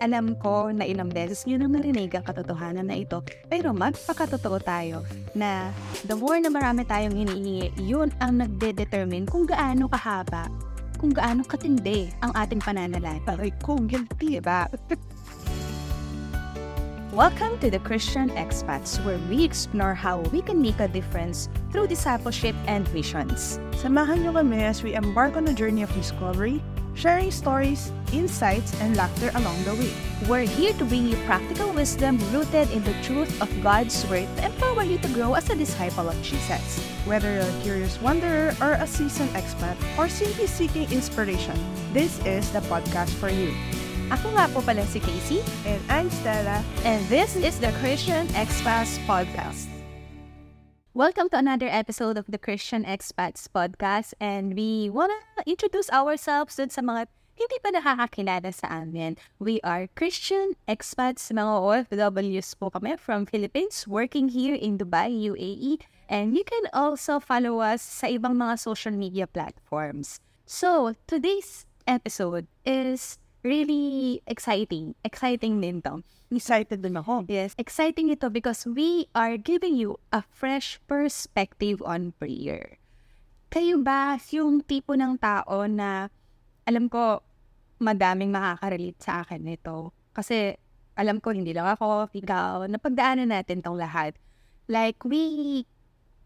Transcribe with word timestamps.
Alam 0.00 0.32
ko 0.40 0.72
na 0.72 0.88
ilang 0.88 1.12
beses 1.12 1.44
nyo 1.44 1.60
nang 1.60 1.76
narinig 1.76 2.08
ang 2.16 2.24
katotohanan 2.24 2.88
na 2.88 2.96
ito, 2.96 3.20
pero 3.52 3.76
magpakatotoo 3.76 4.56
tayo 4.64 5.04
na 5.36 5.68
the 6.08 6.16
more 6.16 6.40
na 6.40 6.48
marami 6.48 6.88
tayong 6.88 7.12
hinihingi, 7.12 7.68
yun 7.76 8.08
ang 8.16 8.40
nagde-determine 8.40 9.28
kung 9.28 9.44
gaano 9.44 9.92
kahaba, 9.92 10.48
kung 10.96 11.12
gaano 11.12 11.44
katindi 11.44 12.08
ang 12.24 12.32
ating 12.32 12.64
pananalag. 12.64 13.20
Aray 13.28 13.52
ko, 13.60 13.76
guilty, 13.76 14.40
ba? 14.40 14.72
Welcome 17.12 17.60
to 17.60 17.68
the 17.68 17.84
Christian 17.84 18.32
Expats, 18.40 18.96
where 19.04 19.20
we 19.28 19.44
explore 19.44 19.92
how 19.92 20.24
we 20.32 20.40
can 20.40 20.64
make 20.64 20.80
a 20.80 20.88
difference 20.88 21.52
through 21.68 21.92
discipleship 21.92 22.56
and 22.64 22.88
missions. 22.96 23.60
Samahan 23.76 24.24
niyo 24.24 24.32
kami 24.32 24.64
as 24.64 24.80
we 24.80 24.96
embark 24.96 25.36
on 25.36 25.44
a 25.44 25.52
journey 25.52 25.84
of 25.84 25.92
discovery, 25.92 26.64
sharing 27.00 27.32
stories, 27.32 27.92
insights, 28.12 28.76
and 28.84 28.92
laughter 28.94 29.32
along 29.34 29.56
the 29.64 29.72
way. 29.74 29.88
We're 30.28 30.44
here 30.44 30.76
to 30.76 30.84
bring 30.84 31.08
you 31.08 31.16
practical 31.24 31.72
wisdom 31.72 32.20
rooted 32.28 32.68
in 32.76 32.84
the 32.84 32.92
truth 33.00 33.32
of 33.40 33.48
God's 33.64 34.04
Word 34.12 34.28
to 34.36 34.44
empower 34.44 34.84
you 34.84 34.98
to 35.00 35.08
grow 35.16 35.32
as 35.32 35.48
a 35.48 35.56
disciple 35.56 36.12
of 36.12 36.20
Jesus. 36.20 36.84
Whether 37.08 37.40
you're 37.40 37.48
a 37.48 37.62
curious 37.64 37.96
wanderer 38.04 38.52
or 38.60 38.76
a 38.76 38.86
seasoned 38.86 39.32
expat 39.32 39.80
or 39.96 40.12
simply 40.12 40.46
seeking 40.46 40.92
inspiration, 40.92 41.56
this 41.96 42.20
is 42.28 42.52
the 42.52 42.60
podcast 42.68 43.16
for 43.16 43.32
you. 43.32 43.56
Ako 44.12 44.36
nga 44.36 44.52
po 44.52 44.60
pala 44.60 44.84
si 44.84 45.00
Casey, 45.00 45.40
And 45.64 45.80
I'm 45.88 46.12
Stella. 46.12 46.60
and 46.84 47.00
this 47.08 47.32
is 47.32 47.56
the 47.56 47.72
Christian 47.80 48.28
Expats 48.36 49.00
Podcast. 49.08 49.79
Welcome 50.90 51.28
to 51.30 51.38
another 51.38 51.70
episode 51.70 52.18
of 52.18 52.26
the 52.26 52.36
Christian 52.36 52.82
Expats 52.82 53.46
Podcast 53.46 54.10
and 54.18 54.58
we 54.58 54.90
wanna 54.90 55.14
introduce 55.46 55.86
ourselves 55.94 56.58
dun 56.58 56.66
sa 56.66 56.82
mga 56.82 57.06
hindi 57.38 57.56
pa 57.62 57.70
nakakakilala 57.70 58.50
sa 58.50 58.82
amin. 58.82 59.14
We 59.38 59.62
are 59.62 59.86
Christian 59.94 60.58
expats, 60.66 61.30
mga 61.30 61.86
OFWs 61.94 62.58
po 62.58 62.74
kami 62.74 62.98
from 62.98 63.22
Philippines 63.22 63.86
working 63.86 64.34
here 64.34 64.58
in 64.58 64.82
Dubai, 64.82 65.14
UAE. 65.14 65.78
And 66.10 66.34
you 66.34 66.42
can 66.42 66.66
also 66.74 67.22
follow 67.22 67.62
us 67.62 67.86
sa 67.86 68.10
ibang 68.10 68.34
mga 68.34 68.58
social 68.58 68.90
media 68.90 69.30
platforms. 69.30 70.18
So, 70.42 70.98
today's 71.06 71.70
episode 71.86 72.50
is 72.66 73.22
really 73.46 74.26
exciting. 74.26 74.98
Exciting 75.06 75.62
din 75.62 75.86
to. 75.86 76.02
Excited 76.30 76.78
din 76.78 76.94
ako. 76.94 77.26
Yes, 77.26 77.58
exciting 77.58 78.14
ito 78.14 78.30
because 78.30 78.62
we 78.62 79.10
are 79.18 79.34
giving 79.34 79.74
you 79.74 79.98
a 80.14 80.22
fresh 80.22 80.78
perspective 80.86 81.82
on 81.82 82.14
prayer. 82.22 82.78
Kayo 83.50 83.82
ba 83.82 84.14
yung 84.30 84.62
tipo 84.62 84.94
ng 84.94 85.18
tao 85.18 85.66
na 85.66 86.06
alam 86.70 86.86
ko 86.86 87.18
madaming 87.82 88.30
makaka-relate 88.30 89.02
sa 89.02 89.26
akin 89.26 89.42
nito? 89.42 89.90
Kasi 90.14 90.54
alam 90.94 91.18
ko 91.18 91.34
hindi 91.34 91.50
lang 91.50 91.66
ako, 91.66 92.14
ikaw, 92.14 92.62
napagdaanan 92.70 93.34
natin 93.34 93.58
tong 93.58 93.74
lahat. 93.74 94.14
Like 94.70 95.02
we 95.02 95.66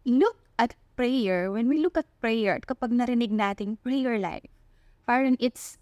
look 0.05 0.37
at 0.61 0.77
prayer, 1.01 1.49
when 1.49 1.65
we 1.65 1.81
look 1.81 1.97
at 1.97 2.05
prayer, 2.21 2.61
at 2.61 2.69
kapag 2.69 2.93
narinig 2.93 3.33
natin 3.33 3.81
prayer 3.81 4.21
life, 4.21 4.53
parang 5.09 5.41
it's 5.41 5.81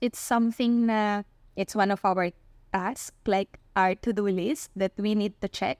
it's 0.00 0.16
something 0.16 0.88
na 0.88 1.28
it's 1.52 1.76
one 1.76 1.92
of 1.92 2.00
our 2.00 2.32
tasks, 2.72 3.12
like 3.26 3.60
our 3.76 3.94
to-do 3.94 4.26
list 4.26 4.70
that 4.74 4.92
we 4.96 5.14
need 5.14 5.36
to 5.40 5.48
check. 5.48 5.78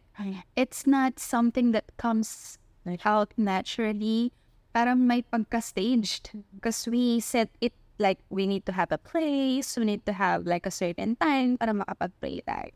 It's 0.54 0.86
not 0.86 1.18
something 1.18 1.72
that 1.72 1.96
comes 1.96 2.58
out 3.04 3.32
naturally. 3.36 4.32
Parang 4.72 5.06
may 5.08 5.24
pagka-staged. 5.24 6.30
Because 6.54 6.86
we 6.86 7.20
set 7.20 7.50
it 7.60 7.72
like 7.98 8.18
we 8.30 8.46
need 8.46 8.66
to 8.66 8.72
have 8.72 8.92
a 8.92 8.98
place, 8.98 9.76
we 9.76 9.84
need 9.84 10.04
to 10.06 10.12
have 10.12 10.46
like 10.46 10.66
a 10.66 10.74
certain 10.74 11.16
time 11.16 11.56
para 11.56 11.72
makapag-pray 11.72 12.42
tayo. 12.44 12.72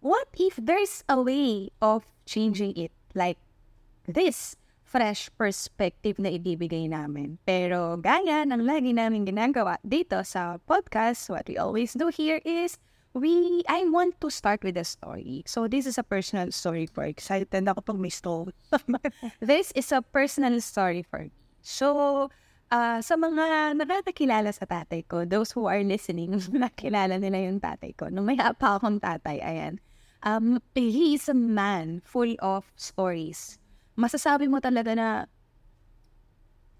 What 0.00 0.28
if 0.36 0.56
there's 0.60 1.02
a 1.08 1.20
way 1.20 1.70
of 1.80 2.04
changing 2.24 2.76
it? 2.76 2.92
Like 3.14 3.38
this 4.06 4.56
fresh 4.84 5.26
perspective 5.34 6.22
na 6.22 6.30
ibibigay 6.30 6.86
namin. 6.86 7.42
Pero 7.42 7.98
gaya 7.98 8.46
ng 8.46 8.62
lagi 8.62 8.94
namin 8.94 9.26
ginagawa 9.26 9.80
dito 9.82 10.22
sa 10.22 10.60
podcast, 10.62 11.26
what 11.32 11.48
we 11.50 11.58
always 11.58 11.96
do 11.98 12.14
here 12.14 12.38
is 12.46 12.78
we 13.14 13.62
I 13.70 13.86
want 13.88 14.20
to 14.20 14.28
start 14.28 14.66
with 14.66 14.76
a 14.76 14.84
story. 14.84 15.46
So 15.46 15.70
this 15.70 15.86
is 15.86 15.96
a 15.96 16.04
personal 16.04 16.50
story 16.50 16.90
for 16.90 17.06
Excited 17.06 17.48
ako 17.54 17.80
pag 17.80 17.98
may 18.02 18.10
story. 18.10 18.52
This 19.40 19.70
is 19.78 19.94
a 19.94 20.02
personal 20.02 20.58
story 20.60 21.06
for 21.06 21.30
me. 21.30 21.32
So, 21.64 22.28
ah, 22.68 23.00
sa 23.00 23.14
mga 23.16 23.78
nakakakilala 23.78 24.52
sa 24.52 24.66
tatay 24.66 25.06
ko, 25.06 25.24
those 25.24 25.54
who 25.54 25.64
are 25.70 25.80
listening, 25.80 26.36
nakilala 26.52 27.16
nila 27.16 27.40
yung 27.40 27.62
tatay 27.62 27.94
ko. 27.96 28.10
Nung 28.10 28.28
may 28.28 28.36
apa 28.36 28.76
akong 28.76 29.00
tatay, 29.00 29.40
ayan. 29.40 29.80
Um, 30.26 30.58
he 30.74 31.14
is 31.14 31.30
a 31.30 31.36
man 31.36 32.02
full 32.04 32.34
of 32.42 32.66
stories. 32.76 33.56
Masasabi 33.94 34.50
mo 34.50 34.58
talaga 34.58 34.96
na 34.96 35.08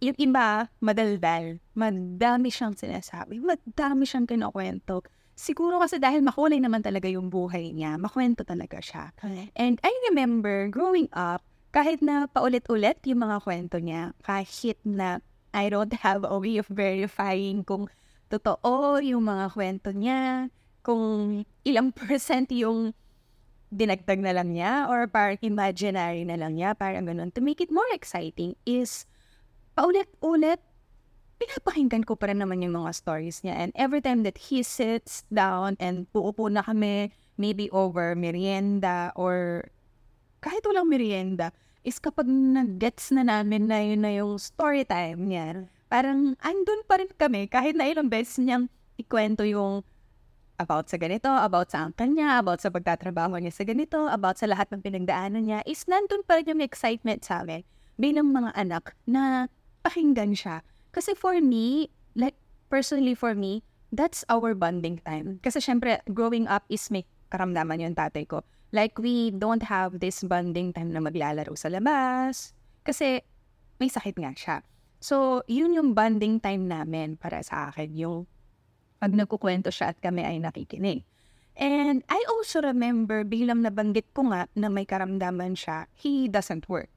yung 0.03 0.17
iba, 0.21 0.69
madaldal. 0.83 1.63
Madami 1.73 2.49
siyang 2.53 2.77
sinasabi. 2.77 3.41
Madami 3.41 4.05
siyang 4.05 4.29
kinukwento. 4.29 5.05
Siguro 5.35 5.83
kasi 5.83 5.99
dahil 5.99 6.23
makulay 6.23 6.63
naman 6.63 6.81
talaga 6.81 7.11
yung 7.11 7.27
buhay 7.27 7.75
niya, 7.75 7.99
makwento 7.99 8.47
talaga 8.47 8.79
siya. 8.79 9.11
And 9.59 9.83
I 9.83 9.91
remember 10.11 10.71
growing 10.71 11.11
up, 11.11 11.43
kahit 11.75 11.99
na 12.07 12.31
paulit-ulit 12.31 13.03
yung 13.03 13.27
mga 13.27 13.43
kwento 13.43 13.83
niya, 13.83 14.15
kahit 14.23 14.79
na 14.87 15.19
I 15.51 15.71
don't 15.71 15.91
have 16.07 16.23
a 16.23 16.39
way 16.39 16.63
of 16.63 16.71
verifying 16.71 17.67
kung 17.67 17.91
totoo 18.31 19.03
yung 19.03 19.27
mga 19.27 19.51
kwento 19.55 19.91
niya, 19.91 20.51
kung 20.87 21.43
ilang 21.67 21.91
percent 21.99 22.51
yung 22.55 22.95
dinagdag 23.75 24.23
na 24.23 24.31
lang 24.31 24.55
niya 24.55 24.87
or 24.87 25.11
parang 25.11 25.39
imaginary 25.43 26.23
na 26.23 26.39
lang 26.39 26.55
niya, 26.55 26.79
parang 26.79 27.11
ganun. 27.11 27.35
To 27.35 27.43
make 27.43 27.59
it 27.59 27.75
more 27.75 27.87
exciting 27.91 28.55
is 28.63 29.07
paulit-ulit, 29.75 30.63
pinapakinggan 31.39 32.07
ko 32.07 32.15
pa 32.15 32.31
rin 32.31 32.41
naman 32.41 32.63
yung 32.63 32.79
mga 32.79 32.95
stories 32.95 33.43
niya. 33.43 33.59
And 33.59 33.71
every 33.75 34.01
time 34.01 34.23
that 34.23 34.51
he 34.51 34.63
sits 34.63 35.27
down 35.31 35.77
and 35.83 36.07
uupo 36.15 36.51
na 36.51 36.63
kami, 36.63 37.11
maybe 37.37 37.67
over 37.75 38.15
merienda 38.15 39.11
or 39.19 39.69
kahit 40.45 40.63
walang 40.69 40.93
merienda, 40.93 41.51
is 41.85 42.01
kapag 42.01 42.29
nag-gets 42.29 43.13
na 43.13 43.25
namin 43.25 43.69
na 43.69 43.79
yun 43.85 44.01
na 44.01 44.13
yung 44.13 44.41
story 44.41 44.89
time 44.89 45.29
niya, 45.29 45.69
parang 45.93 46.33
andun 46.41 46.81
pa 46.89 46.97
rin 47.01 47.13
kami 47.13 47.45
kahit 47.49 47.77
na 47.77 47.85
ilang 47.89 48.09
beses 48.09 48.41
niyang 48.41 48.73
ikwento 48.97 49.45
yung 49.45 49.85
about 50.57 50.87
sa 50.87 50.97
ganito, 50.97 51.29
about 51.29 51.69
sa 51.69 51.85
uncle 51.85 52.09
niya, 52.09 52.39
about 52.41 52.63
sa 52.63 52.71
pagtatrabaho 52.71 53.37
niya 53.37 53.53
sa 53.53 53.67
ganito, 53.67 54.07
about 54.07 54.39
sa 54.39 54.47
lahat 54.47 54.71
ng 54.71 54.81
pinagdaanan 54.81 55.45
niya, 55.45 55.61
is 55.67 55.85
nandun 55.91 56.23
pa 56.23 56.41
rin 56.41 56.57
yung 56.57 56.63
excitement 56.63 57.21
sa 57.27 57.43
amin 57.43 57.67
bilang 57.99 58.31
mga 58.31 58.55
anak 58.55 58.95
na 59.05 59.51
pakinggan 59.83 60.33
siya. 60.33 60.63
Kasi 60.95 61.19
for 61.19 61.35
me, 61.43 61.91
like 62.15 62.39
personally 62.71 63.19
for 63.19 63.35
me, 63.35 63.67
that's 63.91 64.23
our 64.31 64.55
bonding 64.55 65.03
time. 65.03 65.43
Kasi 65.43 65.59
syempre, 65.59 65.99
growing 66.15 66.47
up 66.47 66.63
is 66.71 66.87
may 66.95 67.03
karamdaman 67.35 67.83
yung 67.83 67.99
tatay 67.99 68.31
ko. 68.31 68.47
Like, 68.75 68.99
we 68.99 69.31
don't 69.31 69.63
have 69.63 70.03
this 70.03 70.27
bonding 70.27 70.75
time 70.75 70.91
na 70.91 70.99
maglalaro 70.99 71.55
sa 71.55 71.71
labas. 71.71 72.55
Kasi 72.83 73.23
may 73.79 73.87
sakit 73.87 74.19
nga 74.19 74.35
siya. 74.35 74.57
So, 74.99 75.47
yun 75.47 75.79
yung 75.79 75.95
bonding 75.95 76.43
time 76.43 76.67
namin 76.67 77.15
para 77.15 77.39
sa 77.47 77.71
akin. 77.71 77.95
Yung 77.95 78.27
pag 78.99 79.15
nagkukwento 79.15 79.71
siya 79.71 79.95
at 79.95 79.99
kami 80.03 80.27
ay 80.27 80.43
nakikinig. 80.43 81.07
And 81.55 82.03
I 82.11 82.19
also 82.27 82.59
remember, 82.59 83.23
bilang 83.23 83.63
nabanggit 83.63 84.11
ko 84.11 84.27
nga 84.35 84.51
na 84.59 84.67
may 84.67 84.83
karamdaman 84.83 85.55
siya, 85.55 85.87
he 85.95 86.27
doesn't 86.27 86.67
work. 86.67 86.91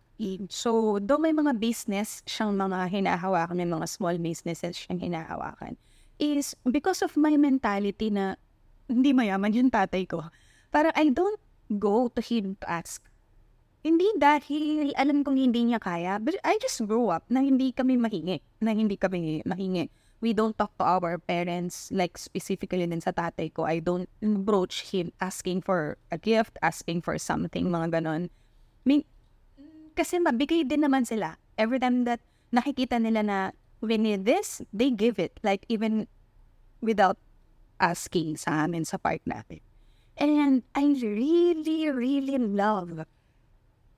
So, 0.50 0.98
though 0.98 1.22
may 1.22 1.30
mga 1.30 1.62
business 1.62 2.26
siyang 2.26 2.58
mga 2.58 2.90
hinahawakan, 2.90 3.54
may 3.54 3.70
mga 3.70 3.86
small 3.86 4.18
businesses 4.18 4.74
siyang 4.74 4.98
hinahawakan, 4.98 5.78
is 6.18 6.58
because 6.66 7.06
of 7.06 7.14
my 7.14 7.38
mentality 7.38 8.10
na 8.10 8.34
hindi 8.90 9.14
mayaman 9.14 9.54
yung 9.54 9.70
tatay 9.70 10.10
ko. 10.10 10.26
Parang 10.74 10.96
I 10.98 11.14
don't 11.14 11.38
go 11.78 12.10
to 12.10 12.22
him 12.22 12.58
to 12.62 12.66
ask. 12.66 13.06
Hindi 13.86 14.10
dahil 14.18 14.92
alam 14.98 15.22
kong 15.22 15.38
hindi 15.38 15.70
niya 15.70 15.78
kaya, 15.78 16.18
but 16.18 16.34
I 16.42 16.58
just 16.58 16.82
grew 16.90 17.14
up 17.14 17.30
na 17.30 17.46
hindi 17.46 17.70
kami 17.70 17.96
mahingi, 17.96 18.42
na 18.58 18.74
hindi 18.74 18.98
kami 18.98 19.46
mahingi. 19.46 19.94
We 20.18 20.34
don't 20.34 20.58
talk 20.58 20.74
to 20.82 20.86
our 20.98 21.22
parents, 21.22 21.94
like 21.94 22.18
specifically 22.18 22.90
din 22.90 23.06
sa 23.06 23.14
tatay 23.14 23.54
ko. 23.54 23.70
I 23.70 23.86
don't 23.86 24.10
approach 24.18 24.90
him 24.90 25.14
asking 25.22 25.62
for 25.62 26.02
a 26.10 26.18
gift, 26.18 26.58
asking 26.66 27.06
for 27.06 27.22
something, 27.22 27.70
mga 27.70 28.02
ganon. 28.02 28.34
I 28.82 28.86
mean, 28.90 29.06
kasi 29.98 30.22
mabigay 30.22 30.62
din 30.62 30.86
naman 30.86 31.10
sila. 31.10 31.42
Every 31.58 31.82
time 31.82 32.06
that 32.06 32.22
nakikita 32.54 33.02
nila 33.02 33.26
na 33.26 33.38
we 33.82 33.98
need 33.98 34.30
this, 34.30 34.62
they 34.70 34.94
give 34.94 35.18
it. 35.18 35.42
Like 35.42 35.66
even 35.66 36.06
without 36.86 37.18
asking 37.82 38.38
sa 38.38 38.70
amin 38.70 38.86
sa 38.86 39.02
part 39.02 39.26
natin. 39.26 39.62
And 40.18 40.66
I 40.74 40.98
really, 40.98 41.90
really 41.90 42.38
love 42.38 43.06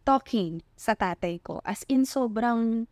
talking 0.03 0.63
sa 0.75 0.95
tatay 0.95 1.39
ko. 1.43 1.63
As 1.63 1.87
in, 1.87 2.03
sobrang 2.03 2.87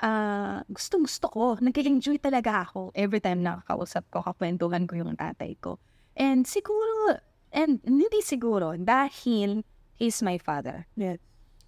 ah 0.00 0.60
gustong-gusto 0.68 1.26
ko. 1.32 1.44
Nag-enjoy 1.60 2.20
talaga 2.20 2.68
ako 2.68 2.92
every 2.92 3.20
time 3.20 3.40
nakakausap 3.44 4.04
ko, 4.12 4.20
kakwentuhan 4.24 4.84
ko 4.84 4.96
yung 5.00 5.16
tatay 5.16 5.56
ko. 5.60 5.80
And 6.16 6.48
siguro, 6.48 7.20
and 7.52 7.80
hindi 7.84 8.20
siguro, 8.24 8.76
dahil 8.76 9.64
he's 10.00 10.24
my 10.24 10.40
father. 10.40 10.88
Yes. 10.96 11.20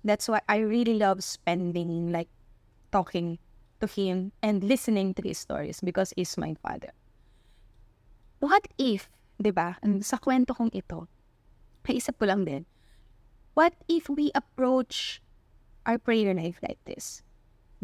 That's 0.09 0.25
why 0.25 0.41
I 0.49 0.65
really 0.65 0.97
love 0.97 1.21
spending, 1.21 2.09
like, 2.09 2.33
talking 2.89 3.37
to 3.81 3.87
him 3.87 4.33
and 4.41 4.65
listening 4.65 5.13
to 5.15 5.23
his 5.23 5.37
stories 5.37 5.85
because 5.85 6.17
he's 6.17 6.41
my 6.41 6.57
father. 6.65 6.97
What 8.41 8.65
if, 8.81 9.13
di 9.37 9.53
ba, 9.53 9.77
sa 10.01 10.17
kwento 10.17 10.57
kong 10.57 10.73
ito, 10.73 11.13
naisip 11.85 12.17
ko 12.17 12.25
lang 12.25 12.49
din, 12.49 12.65
what 13.53 13.77
if 13.85 14.09
we 14.09 14.33
approach 14.33 15.21
our 15.85 16.01
prayer 16.01 16.33
life 16.33 16.57
like 16.65 16.81
this? 16.89 17.21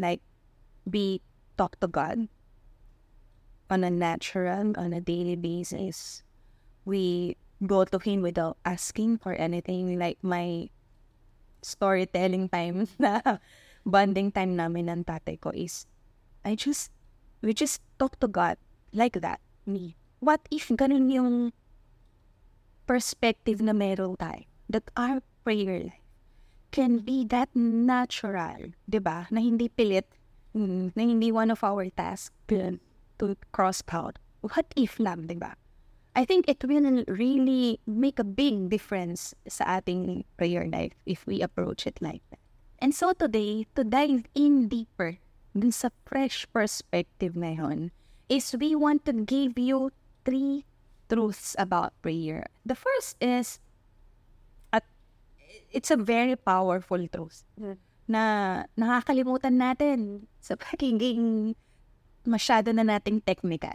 Like, 0.01 0.25
we 0.89 1.21
talk 1.57 1.79
to 1.81 1.89
God 1.89 2.29
on 3.71 3.85
a 3.85 3.91
natural, 3.91 4.73
on 4.77 4.93
a 4.93 5.01
daily 5.01 5.37
basis. 5.37 6.23
We 6.85 7.37
go 7.67 7.85
to 7.85 7.99
Him 7.99 8.21
without 8.23 8.59
asking 8.65 9.19
for 9.19 9.33
anything. 9.35 9.99
Like 9.99 10.21
my 10.23 10.69
storytelling 11.65 12.53
time 12.53 12.87
na 13.03 13.41
bonding 13.89 14.31
time 14.31 14.55
namin 14.55 14.93
ng 14.93 15.03
tatay 15.09 15.41
ko 15.41 15.51
is, 15.51 15.89
I 16.45 16.55
just, 16.55 16.93
we 17.41 17.57
just 17.57 17.81
talk 17.99 18.21
to 18.21 18.29
God 18.29 18.61
like 18.93 19.19
that. 19.25 19.41
Me. 19.65 19.97
What 20.21 20.45
if 20.53 20.69
ganun 20.69 21.09
yung 21.09 21.53
perspective 22.85 23.65
na 23.65 23.73
meron 23.73 24.17
tayo? 24.21 24.45
That 24.69 24.89
our 24.97 25.25
prayer 25.45 26.01
can 26.73 27.01
be 27.05 27.25
that 27.33 27.49
natural, 27.55 28.77
di 28.89 29.01
ba? 29.01 29.29
Na 29.33 29.41
hindi 29.41 29.69
pilit, 29.69 30.09
mm, 30.53 30.93
na 30.97 31.03
hindi 31.05 31.33
one 31.33 31.53
of 31.53 31.65
our 31.65 31.89
tasks 31.93 32.33
to 32.49 33.37
cross 33.53 33.81
out. 33.93 34.19
What 34.45 34.69
if 34.77 35.01
lang, 35.01 35.29
di 35.29 35.37
ba? 35.39 35.57
I 36.15 36.25
think 36.25 36.47
it 36.47 36.63
will 36.63 37.03
really 37.11 37.83
make 37.87 38.23
a 38.23 38.25
big 38.27 38.71
difference 38.71 39.35
sa 39.51 39.83
ating 39.83 40.25
prayer 40.39 40.63
life 40.63 40.95
if 41.05 41.27
we 41.27 41.43
approach 41.43 41.91
it 41.91 41.99
like 41.99 42.23
that. 42.31 42.39
And 42.79 42.95
so 42.95 43.13
today, 43.13 43.67
to 43.75 43.83
dive 43.83 44.31
in 44.35 44.71
deeper 44.71 45.19
dun 45.55 45.75
sa 45.75 45.91
fresh 46.07 46.47
perspective 46.55 47.35
na 47.35 47.59
yun, 47.59 47.91
is 48.31 48.55
we 48.55 48.79
want 48.79 49.03
to 49.07 49.13
give 49.13 49.59
you 49.59 49.91
three 50.23 50.63
truths 51.11 51.59
about 51.59 51.95
prayer. 51.99 52.47
The 52.63 52.79
first 52.79 53.19
is, 53.19 53.59
at 54.71 54.87
it's 55.71 55.91
a 55.91 55.99
very 55.99 56.39
powerful 56.39 57.03
truth 57.11 57.43
na 58.07 58.65
nakakalimutan 58.79 59.59
natin 59.59 60.31
sa 60.39 60.55
pagiging 60.55 61.55
masyado 62.23 62.71
na 62.71 62.87
nating 62.87 63.25
technical. 63.27 63.75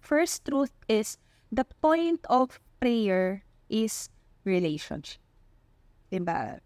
First 0.00 0.48
truth 0.48 0.72
is, 0.88 1.20
the 1.50 1.66
point 1.82 2.22
of 2.30 2.62
prayer 2.78 3.44
is 3.68 4.08
relationship. 4.46 5.20
Diba? 6.10 6.58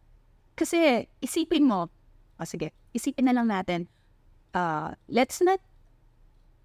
Kasi, 0.54 1.08
isipin 1.20 1.66
mo, 1.66 1.90
o 2.38 2.44
sige, 2.46 2.70
isipin 2.94 3.28
na 3.28 3.34
lang 3.34 3.50
natin, 3.50 3.90
uh, 4.54 4.94
let's 5.10 5.42
not 5.42 5.60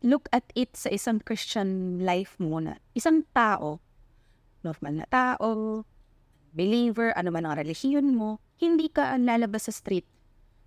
look 0.06 0.30
at 0.31 0.45
it 0.56 0.77
sa 0.77 0.94
isang 0.94 1.19
Christian 1.19 2.00
life 2.06 2.39
muna. 2.39 2.80
Isang 2.95 3.27
tao, 3.36 3.83
normal 4.63 5.04
na 5.04 5.07
tao, 5.10 5.83
believer, 6.54 7.12
ano 7.18 7.33
man 7.33 7.50
ang 7.50 7.60
relihiyon 7.60 8.16
mo, 8.16 8.39
hindi 8.60 8.88
ka 8.88 9.18
lalabas 9.19 9.68
sa 9.68 9.74
street 9.75 10.07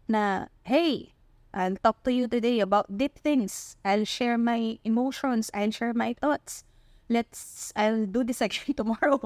na, 0.08 0.48
hey, 0.64 1.14
I'll 1.52 1.76
talk 1.76 2.02
to 2.04 2.12
you 2.12 2.28
today 2.28 2.60
about 2.60 2.88
deep 2.88 3.20
things. 3.20 3.76
I'll 3.84 4.08
share 4.08 4.40
my 4.40 4.80
emotions. 4.84 5.52
I'll 5.52 5.70
share 5.72 5.92
my 5.92 6.16
thoughts. 6.16 6.64
Let's, 7.12 7.72
I'll 7.76 8.08
do 8.08 8.24
this 8.24 8.40
again 8.40 8.72
tomorrow. 8.80 9.20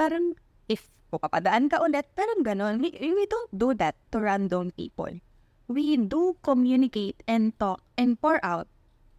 Parang, 0.00 0.32
if 0.72 0.88
pupapadaan 1.12 1.68
ka 1.68 1.84
ulit, 1.84 2.08
parang. 2.16 2.40
We, 2.80 2.96
we 2.96 3.24
don't 3.28 3.52
do 3.52 3.76
that 3.76 4.00
to 4.12 4.20
random 4.20 4.72
people. 4.72 5.20
We 5.68 5.96
do 6.00 6.40
communicate 6.40 7.22
and 7.28 7.52
talk 7.60 7.82
and 7.98 8.16
pour 8.16 8.40
out 8.40 8.68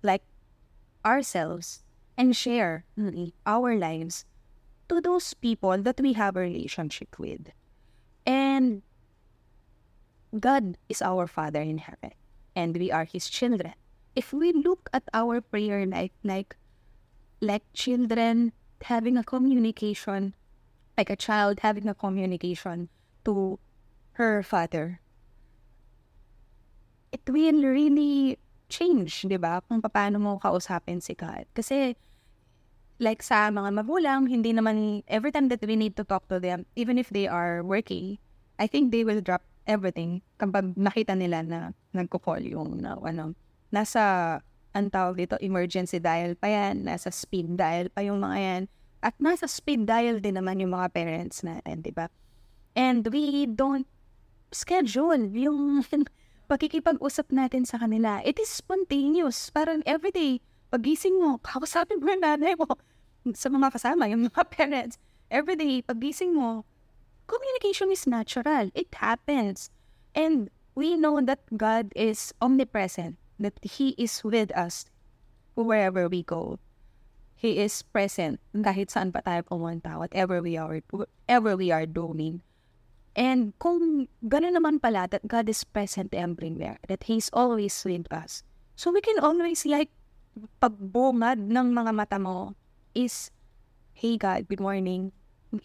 like 0.01 0.23
ourselves 1.05 1.83
and 2.17 2.35
share 2.35 2.85
our 3.45 3.75
lives 3.77 4.25
to 4.89 5.01
those 5.01 5.33
people 5.35 5.77
that 5.83 5.99
we 5.99 6.13
have 6.13 6.35
a 6.35 6.41
relationship 6.41 7.19
with. 7.19 7.51
And 8.25 8.81
God 10.39 10.77
is 10.89 11.01
our 11.01 11.27
Father 11.27 11.61
in 11.61 11.77
heaven, 11.77 12.11
and 12.55 12.75
we 12.75 12.91
are 12.91 13.05
His 13.05 13.29
children. 13.29 13.75
If 14.15 14.33
we 14.33 14.51
look 14.51 14.89
at 14.93 15.03
our 15.13 15.41
prayer 15.41 15.85
life 15.85 16.15
like 16.23 16.57
like 17.41 17.63
children 17.73 18.53
having 18.83 19.17
a 19.17 19.23
communication, 19.23 20.33
like 20.97 21.09
a 21.09 21.15
child 21.15 21.59
having 21.61 21.87
a 21.87 21.93
communication 21.93 22.89
to 23.25 23.59
her 24.17 24.41
father, 24.41 24.99
it 27.11 27.21
will 27.29 27.61
really 27.63 28.37
change, 28.69 29.23
di 29.23 29.37
ba? 29.37 29.61
Kung 29.65 29.81
paano 29.81 30.19
mo 30.19 30.39
kausapin 30.41 30.99
si 31.01 31.15
God. 31.15 31.45
Kasi, 31.55 31.95
like 32.99 33.21
sa 33.23 33.53
mga 33.53 33.69
magulang, 33.71 34.27
hindi 34.27 34.51
naman, 34.51 35.03
every 35.07 35.31
time 35.31 35.47
that 35.47 35.63
we 35.63 35.75
need 35.77 35.95
to 35.95 36.03
talk 36.03 36.27
to 36.27 36.39
them, 36.39 36.65
even 36.75 36.97
if 36.97 37.09
they 37.09 37.27
are 37.27 37.63
working, 37.63 38.17
I 38.59 38.67
think 38.67 38.91
they 38.91 39.05
will 39.05 39.21
drop 39.21 39.45
everything 39.69 40.25
kapag 40.41 40.73
nakita 40.75 41.13
nila 41.13 41.43
na 41.45 41.59
nagko-call 41.93 42.41
yung 42.41 42.81
na, 42.81 42.97
ano, 42.97 43.37
nasa, 43.69 44.41
ang 44.77 44.93
tawag 44.93 45.17
dito, 45.17 45.35
emergency 45.41 45.97
dial 45.97 46.37
pa 46.37 46.53
yan, 46.53 46.85
nasa 46.85 47.09
speed 47.09 47.57
dial 47.57 47.89
pa 47.89 48.05
yung 48.05 48.21
mga 48.21 48.37
yan, 48.37 48.61
at 49.01 49.17
nasa 49.17 49.49
speed 49.49 49.89
dial 49.89 50.21
din 50.21 50.37
naman 50.37 50.61
yung 50.61 50.77
mga 50.77 50.93
parents 50.93 51.41
natin, 51.41 51.81
di 51.81 51.89
ba? 51.89 52.05
And 52.77 53.01
we 53.09 53.49
don't 53.49 53.89
schedule 54.53 55.17
yung 55.33 55.81
pagkikipag-usap 56.51 57.33
natin 57.33 57.65
sa 57.65 57.81
kanila. 57.81 58.21
It 58.21 58.37
is 58.37 58.47
spontaneous. 58.47 59.49
Parang 59.49 59.81
everyday, 59.83 60.39
pagising 60.69 61.19
mo, 61.19 61.41
kausapin 61.41 61.99
mo 61.99 62.13
yung 62.13 62.23
nanay 62.23 62.53
mo 62.53 62.69
sa 63.41 63.49
mga 63.49 63.73
kasama, 63.73 64.05
yung 64.07 64.29
mga 64.29 64.43
parents. 64.53 65.01
Everyday, 65.27 65.83
pagising 65.83 66.37
mo, 66.37 66.63
communication 67.27 67.91
is 67.91 68.07
natural. 68.07 68.71
It 68.71 68.93
happens. 68.95 69.73
And 70.15 70.47
we 70.77 70.95
know 70.95 71.19
that 71.19 71.43
God 71.51 71.91
is 71.97 72.31
omnipresent, 72.39 73.19
that 73.39 73.57
He 73.61 73.93
is 73.97 74.21
with 74.23 74.51
us 74.57 74.89
wherever 75.53 76.09
we 76.09 76.21
go. 76.21 76.59
He 77.37 77.61
is 77.61 77.85
present 77.85 78.41
kahit 78.53 78.89
saan 78.89 79.13
pa 79.13 79.21
tayo 79.21 79.45
pumunta, 79.45 79.97
whatever 79.97 80.41
we 80.41 80.57
are, 80.57 80.81
whatever 80.89 81.53
we 81.53 81.69
are 81.69 81.85
doing. 81.85 82.41
And 83.17 83.53
kung 83.57 84.09
gano'n 84.25 84.57
naman 84.57 84.81
pala, 84.81 85.09
that 85.09 85.25
God 85.25 85.49
is 85.49 85.65
present 85.65 86.13
everywhere, 86.13 86.77
that 86.85 87.05
He's 87.05 87.29
always 87.33 87.73
with 87.85 88.05
us. 88.13 88.45
So 88.77 88.93
we 88.93 89.01
can 89.01 89.17
always 89.21 89.65
like, 89.65 89.89
pagbungad 90.61 91.49
ng 91.49 91.73
mga 91.73 91.91
mata 91.97 92.17
mo 92.21 92.53
is, 92.93 93.33
Hey 93.97 94.17
God, 94.17 94.45
good 94.45 94.61
morning. 94.61 95.13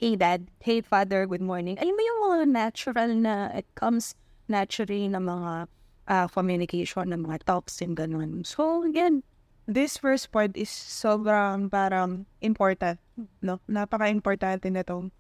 Hey 0.01 0.17
Dad, 0.17 0.49
hey 0.65 0.81
Father, 0.81 1.29
good 1.29 1.45
morning. 1.45 1.77
Alam 1.77 1.93
mo 1.93 2.01
yung 2.01 2.21
mga 2.25 2.45
natural 2.49 3.11
na, 3.13 3.53
it 3.53 3.69
comes 3.77 4.17
naturally 4.49 5.05
na 5.09 5.21
mga 5.21 5.69
uh, 6.09 6.27
communication, 6.29 7.11
na 7.11 7.19
mga 7.19 7.45
talks 7.45 7.83
and 7.83 7.97
gano'n. 7.97 8.47
So 8.47 8.83
again, 8.83 9.23
This 9.67 9.95
first 9.95 10.35
point 10.35 10.59
is 10.59 10.71
sobrang 10.71 11.71
parang 11.71 12.27
important, 12.43 12.99
no? 13.39 13.63
Napaka-importante 13.71 14.67
na 14.75 14.83
tong 14.83 15.15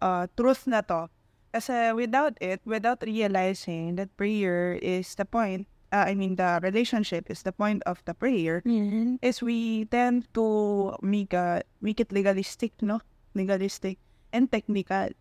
uh, 0.00 0.24
truth 0.40 0.64
na 0.64 0.80
to. 0.88 1.12
Kasi 1.52 1.92
without 1.92 2.32
it, 2.40 2.64
without 2.64 3.04
realizing 3.04 4.00
that 4.00 4.08
prayer 4.16 4.80
is 4.80 5.12
the 5.20 5.28
point, 5.28 5.68
uh, 5.92 6.08
I 6.08 6.16
mean 6.16 6.40
the 6.40 6.64
relationship 6.64 7.28
is 7.28 7.44
the 7.44 7.52
point 7.52 7.84
of 7.84 8.00
the 8.08 8.16
prayer, 8.16 8.64
mm-hmm. 8.64 9.20
is 9.20 9.44
we 9.44 9.84
tend 9.92 10.32
to 10.32 10.96
make, 11.04 11.36
a, 11.36 11.60
make 11.84 12.00
it 12.00 12.08
legalistic, 12.08 12.72
no? 12.80 13.04
Legalistic 13.36 14.00
and 14.32 14.48
technical. 14.48 15.12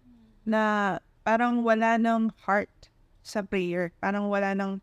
Na 0.48 0.98
parang 1.27 1.67
wala 1.67 2.00
ng 2.00 2.31
heart 2.48 2.72
sa 3.27 3.43
prayer. 3.43 3.91
Parang 4.00 4.31
wala 4.31 4.55
ng 4.55 4.79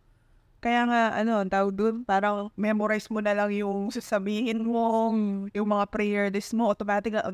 kaya 0.61 0.85
nga, 0.85 1.03
ano, 1.17 1.41
tawag 1.49 1.73
dun, 1.73 1.95
parang 2.05 2.53
memorize 2.53 3.09
mo 3.09 3.25
na 3.25 3.33
lang 3.33 3.49
yung 3.57 3.89
sasabihin 3.89 4.61
mo, 4.61 5.09
yung 5.57 5.69
mga 5.73 5.85
prayer 5.89 6.29
list 6.29 6.53
mo, 6.53 6.69
automatic 6.69 7.17
na, 7.17 7.25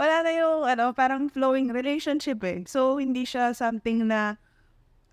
wala 0.00 0.14
na 0.24 0.30
yung, 0.32 0.64
ano, 0.64 0.96
parang 0.96 1.28
flowing 1.28 1.68
relationship 1.68 2.40
eh. 2.40 2.64
So, 2.64 2.96
hindi 2.96 3.28
siya 3.28 3.52
something 3.52 4.08
na, 4.08 4.40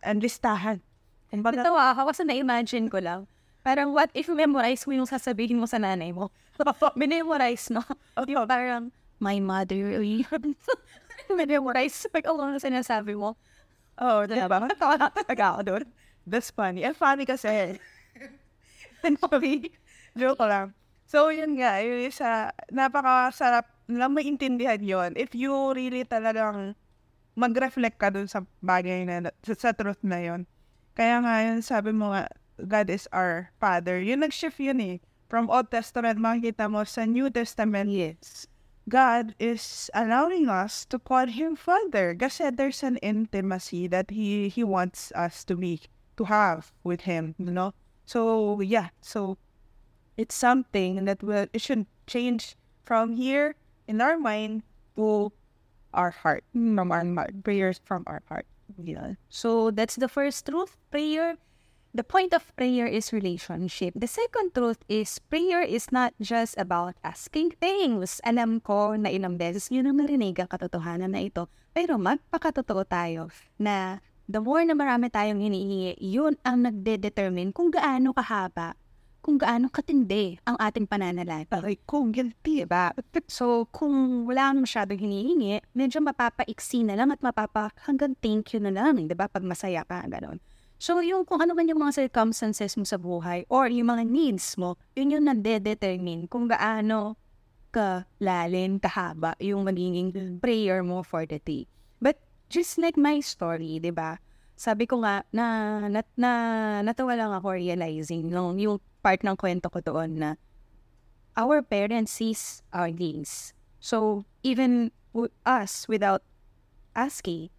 listahan. 0.08 0.80
Kumbaga, 1.28 1.60
Natawa 1.60 1.92
ako 1.92 2.16
kasi 2.16 2.24
na-imagine 2.24 2.88
ko 2.88 3.04
lang. 3.04 3.28
Parang 3.60 3.92
what 3.92 4.08
if 4.16 4.32
memorize 4.32 4.88
mo 4.88 4.96
yung 4.96 5.08
sasabihin 5.08 5.60
mo 5.60 5.68
sa 5.68 5.80
nanay 5.80 6.16
mo? 6.16 6.32
Minemorize, 7.00 7.68
no? 7.68 7.84
Yung 8.28 8.48
parang, 8.48 8.96
my 9.20 9.40
mother, 9.44 10.00
memorize. 11.40 12.08
Like, 12.12 12.28
ano 12.28 12.48
na 12.48 12.60
sinasabi 12.64 13.16
mo? 13.16 13.36
Oo, 14.00 14.24
oh, 14.24 14.28
diba? 14.28 14.58
Natawa 14.60 14.96
na 14.96 15.08
talaga 15.12 15.44
ako 15.56 15.62
doon. 15.64 15.86
That's 16.24 16.52
funny. 16.52 16.84
And 16.88 16.96
funny 16.96 17.28
kasi, 17.28 17.80
funny, 19.24 19.72
joke 20.20 20.40
lang. 20.40 20.72
So, 21.04 21.30
yun 21.30 21.60
nga, 21.60 21.84
yung 21.84 22.08
isa, 22.08 22.56
napakasarap 22.72 23.68
lang 23.92 24.16
maintindihan 24.16 24.80
yon 24.80 25.12
if 25.20 25.36
you 25.36 25.52
really 25.76 26.08
talagang 26.08 26.74
mag-reflect 27.36 28.00
ka 28.00 28.08
dun 28.08 28.32
sa 28.32 28.48
bagay 28.64 29.04
na, 29.04 29.30
sa, 29.44 29.54
sa 29.54 29.72
truth 29.76 30.00
na 30.02 30.24
yon 30.24 30.42
Kaya 30.96 31.20
nga 31.20 31.36
yun, 31.44 31.60
sabi 31.60 31.92
mo 31.92 32.14
nga, 32.16 32.30
God 32.62 32.88
is 32.88 33.10
our 33.12 33.50
Father. 33.58 34.00
Yun 34.00 34.24
nag-shift 34.24 34.62
yun 34.62 34.80
eh. 34.80 34.98
From 35.28 35.50
Old 35.50 35.74
Testament, 35.74 36.22
makikita 36.22 36.70
mo 36.70 36.86
sa 36.86 37.04
New 37.10 37.28
Testament, 37.34 37.90
Yes. 37.90 38.46
God 38.84 39.32
is 39.40 39.88
allowing 39.96 40.52
us 40.52 40.84
to 40.92 41.00
call 41.00 41.32
Him 41.32 41.56
Father 41.56 42.12
kasi 42.12 42.52
there's 42.52 42.84
an 42.84 43.00
intimacy 43.00 43.88
that 43.88 44.12
He 44.12 44.52
He 44.52 44.60
wants 44.60 45.16
us 45.16 45.48
to 45.48 45.56
be, 45.56 45.80
to 46.18 46.26
have 46.26 46.72
with 46.84 47.02
Him, 47.02 47.36
you 47.38 47.52
know? 47.52 47.74
So, 48.06 48.60
yeah. 48.62 48.90
So, 49.02 49.38
it's 50.18 50.36
something 50.36 51.06
that 51.06 51.24
will, 51.24 51.48
it 51.54 51.62
should 51.62 51.86
change 52.08 52.56
from 52.84 53.14
here 53.14 53.56
in 53.88 54.02
our 54.02 54.18
mind 54.18 54.64
to 54.96 55.32
our 55.94 56.12
heart, 56.12 56.44
from 56.54 56.92
our 56.92 57.06
heart, 57.06 57.44
prayers 57.44 57.80
from 57.84 58.04
our 58.08 58.22
heart. 58.28 58.46
Yeah. 58.78 59.16
So 59.30 59.72
that's 59.72 59.96
the 59.96 60.10
first 60.10 60.46
truth. 60.46 60.78
Prayer, 60.92 61.38
the 61.94 62.04
point 62.04 62.34
of 62.34 62.50
prayer 62.56 62.88
is 62.88 63.14
relationship. 63.14 63.94
The 63.96 64.08
second 64.08 64.54
truth 64.54 64.82
is 64.90 65.20
prayer 65.30 65.62
is 65.62 65.92
not 65.92 66.14
just 66.22 66.58
about 66.58 66.96
asking 67.04 67.58
things. 67.62 68.22
Alam 68.26 68.62
ko 68.62 68.96
na 68.98 69.10
ilang 69.10 69.38
beses 69.38 69.70
yun 69.70 69.86
ang 69.86 70.02
narinig 70.02 70.40
ang 70.42 70.50
katotohanan 70.50 71.14
na 71.14 71.22
ito. 71.22 71.50
Pero 71.74 71.98
magpakatotoo 71.98 72.86
tayo 72.86 73.30
na 73.58 74.02
the 74.28 74.40
more 74.40 74.64
na 74.64 74.76
marami 74.78 75.12
tayong 75.12 75.40
hinihingi, 75.40 76.00
yun 76.00 76.36
ang 76.44 76.64
nagde-determine 76.64 77.52
kung 77.52 77.72
gaano 77.72 78.16
kahaba 78.16 78.78
kung 79.24 79.40
gaano 79.40 79.72
katindi 79.72 80.36
ang 80.44 80.60
ating 80.60 80.84
pananalangin. 80.84 81.48
Aray 81.48 81.80
ko, 81.88 82.04
guilty. 82.12 82.68
Diba? 82.68 82.92
So, 83.32 83.72
kung 83.72 84.28
wala 84.28 84.52
kang 84.52 84.68
masyadong 84.68 85.00
hinihingi, 85.00 85.64
medyo 85.72 86.04
mapapaiksi 86.04 86.84
na 86.84 87.00
lang 87.00 87.10
at 87.16 87.24
mapapa 87.24 87.72
hanggang 87.88 88.20
thank 88.20 88.52
you 88.52 88.60
na 88.60 88.76
lang, 88.76 89.00
diba? 89.08 89.32
Pag 89.32 89.48
masaya 89.48 89.88
ka, 89.88 90.04
gano'n. 90.04 90.44
So, 90.76 91.00
yung 91.00 91.24
kung 91.24 91.40
ano 91.40 91.56
man 91.56 91.72
yung 91.72 91.80
mga 91.80 92.04
circumstances 92.04 92.76
mo 92.76 92.84
sa 92.84 93.00
buhay 93.00 93.48
or 93.48 93.72
yung 93.72 93.96
mga 93.96 94.04
needs 94.04 94.60
mo, 94.60 94.76
yun 95.00 95.16
yung 95.16 95.26
nade-determine 95.32 96.28
kung 96.28 96.52
gaano 96.52 97.16
ka 97.72 98.04
lalin, 98.20 98.78
kahaba 98.84 99.40
yung 99.40 99.64
magiging 99.64 100.12
prayer 100.44 100.84
mo 100.84 101.00
for 101.00 101.24
the 101.24 101.40
day. 101.40 101.64
Just 102.54 102.78
like 102.78 103.02
my 103.02 103.18
story, 103.18 103.82
di 103.82 103.90
ba? 103.90 104.22
Sabi 104.54 104.86
ko 104.86 105.02
nga, 105.02 105.26
na, 105.34 105.46
na, 105.90 106.06
na 106.14 106.32
natawa 106.86 107.18
lang 107.18 107.34
ako 107.34 107.58
realizing 107.58 108.30
nung 108.30 108.62
yung 108.62 108.78
part 109.02 109.26
ng 109.26 109.34
kwento 109.34 109.74
ko 109.74 109.82
doon 109.82 110.22
na 110.22 110.30
our 111.34 111.66
parents 111.66 112.14
sees 112.14 112.62
our 112.70 112.94
needs. 112.94 113.58
So, 113.82 114.30
even 114.46 114.94
w- 115.18 115.34
us, 115.50 115.90
without 115.90 116.22
asking, 116.94 117.50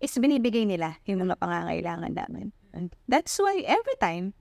is 0.00 0.16
binibigay 0.16 0.64
nila 0.64 0.96
yung 1.04 1.28
mga 1.28 1.36
pangangailangan 1.36 2.16
namin. 2.16 2.56
And 2.72 2.96
that's 3.04 3.36
why 3.36 3.60
every 3.68 4.00
time, 4.00 4.32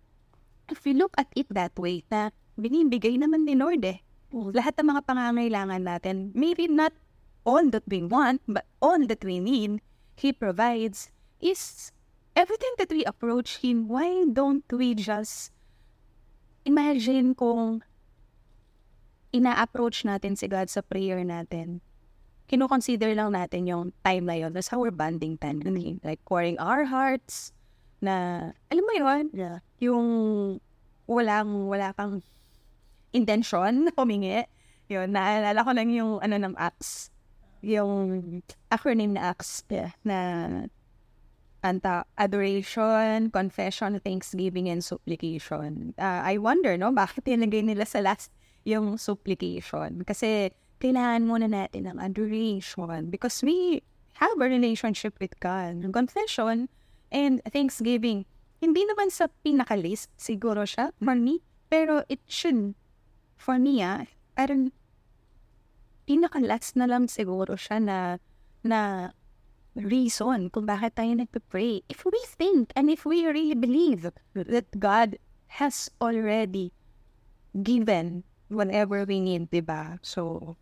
if 0.71 0.87
you 0.87 0.95
look 0.95 1.11
at 1.19 1.27
it 1.35 1.51
that 1.51 1.75
way, 1.75 2.07
na 2.07 2.31
binibigay 2.55 3.19
naman 3.19 3.43
ni 3.43 3.59
Lord 3.59 3.83
eh. 3.83 3.99
Lahat 4.31 4.79
ng 4.79 4.87
mga 4.87 5.01
pangangailangan 5.03 5.83
natin, 5.83 6.31
maybe 6.31 6.71
not 6.71 6.95
all 7.47 7.63
that 7.71 7.83
we 7.87 8.03
want, 8.03 8.39
but 8.47 8.67
all 8.83 8.99
that 9.07 9.23
we 9.23 9.39
need, 9.39 9.79
He 10.17 10.33
provides, 10.33 11.13
is 11.37 11.93
everything 12.33 12.73
that 12.81 12.89
we 12.89 13.05
approach 13.05 13.61
Him, 13.61 13.85
why 13.85 14.25
don't 14.25 14.65
we 14.73 14.97
just 14.97 15.53
imagine 16.65 17.37
kung 17.37 17.85
ina-approach 19.29 20.01
natin 20.03 20.33
si 20.33 20.49
God 20.49 20.73
sa 20.73 20.81
prayer 20.81 21.21
natin, 21.21 21.85
kino-consider 22.49 23.13
lang 23.13 23.37
natin 23.37 23.69
yung 23.69 23.93
time 24.01 24.25
na 24.25 24.35
yun. 24.41 24.51
That's 24.57 24.73
our 24.73 24.89
bonding 24.89 25.37
time. 25.37 25.61
Like, 26.01 26.23
pouring 26.25 26.57
our 26.57 26.89
hearts 26.89 27.53
na, 28.01 28.49
alam 28.73 28.83
mo 28.83 28.93
yun, 28.97 29.23
Yeah. 29.35 29.61
yung 29.77 30.07
walang, 31.05 31.69
wala 31.69 31.93
kang 31.93 32.23
intention 33.13 33.93
humingi. 33.93 34.47
Yun, 34.87 35.11
naalala 35.11 35.61
ko 35.61 35.71
lang 35.75 35.91
yung, 35.91 36.23
ano, 36.23 36.35
ng 36.39 36.55
ACTS. 36.55 37.11
Yung 37.61 38.41
acronym 38.69 39.17
na 39.17 39.33
ACTS 39.33 39.65
yeah, 39.69 39.91
na 40.05 40.17
anta 41.65 42.05
adoration, 42.17 43.29
confession, 43.31 43.99
thanksgiving, 43.99 44.69
and 44.69 44.83
supplication. 44.83 45.93
Uh, 45.97 46.21
I 46.23 46.37
wonder, 46.37 46.77
no, 46.77 46.93
bakit 46.93 47.25
tinagay 47.25 47.65
nila 47.65 47.83
sa 47.83 47.99
last 47.99 48.31
yung 48.63 48.95
supplication? 48.95 50.05
Kasi 50.05 50.53
kailangan 50.77 51.25
muna 51.25 51.47
natin 51.49 51.89
ng 51.89 51.97
adoration 51.97 53.09
because 53.09 53.41
we 53.41 53.81
have 54.21 54.37
a 54.37 54.47
relationship 54.47 55.17
with 55.17 55.33
God. 55.41 55.81
Confession 55.93 56.69
and 57.09 57.41
thanksgiving, 57.49 58.25
hindi 58.61 58.81
naman 58.85 59.09
sa 59.09 59.29
pinaka-list 59.45 60.09
siguro 60.17 60.65
siya 60.65 60.93
for 61.01 61.17
me, 61.17 61.41
pero 61.69 62.05
it 62.09 62.21
should, 62.25 62.73
for 63.37 63.57
me 63.57 63.81
ah, 63.81 64.05
parang 64.37 64.73
pinaka-last 66.07 66.79
na 66.79 66.87
lang 66.87 67.11
siguro 67.11 67.59
siya 67.59 67.83
na, 67.83 67.99
na 68.63 69.11
reason 69.75 70.49
kung 70.49 70.65
bakit 70.65 70.95
tayo 70.95 71.13
nagpe-pray. 71.13 71.83
If 71.91 72.07
we 72.07 72.17
think 72.25 72.71
and 72.73 72.89
if 72.89 73.03
we 73.03 73.27
really 73.27 73.53
believe 73.53 74.09
that 74.33 74.67
God 74.79 75.19
has 75.59 75.91
already 75.99 76.71
given 77.53 78.23
whatever 78.47 79.03
we 79.03 79.19
need, 79.19 79.51
di 79.51 79.59
ba? 79.59 79.99
So, 80.01 80.55